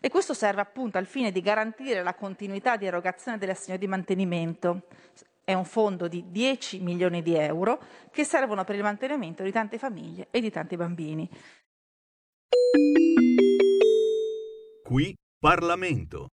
[0.00, 4.82] e questo serve appunto al fine di garantire la continuità di erogazione dell'assegno di mantenimento.
[5.44, 7.80] È un fondo di 10 milioni di euro
[8.10, 11.28] che servono per il mantenimento di tante famiglie e di tanti bambini.
[14.84, 16.28] Qui Parlamento.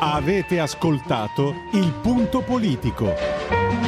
[0.00, 3.85] Avete ascoltato il punto politico.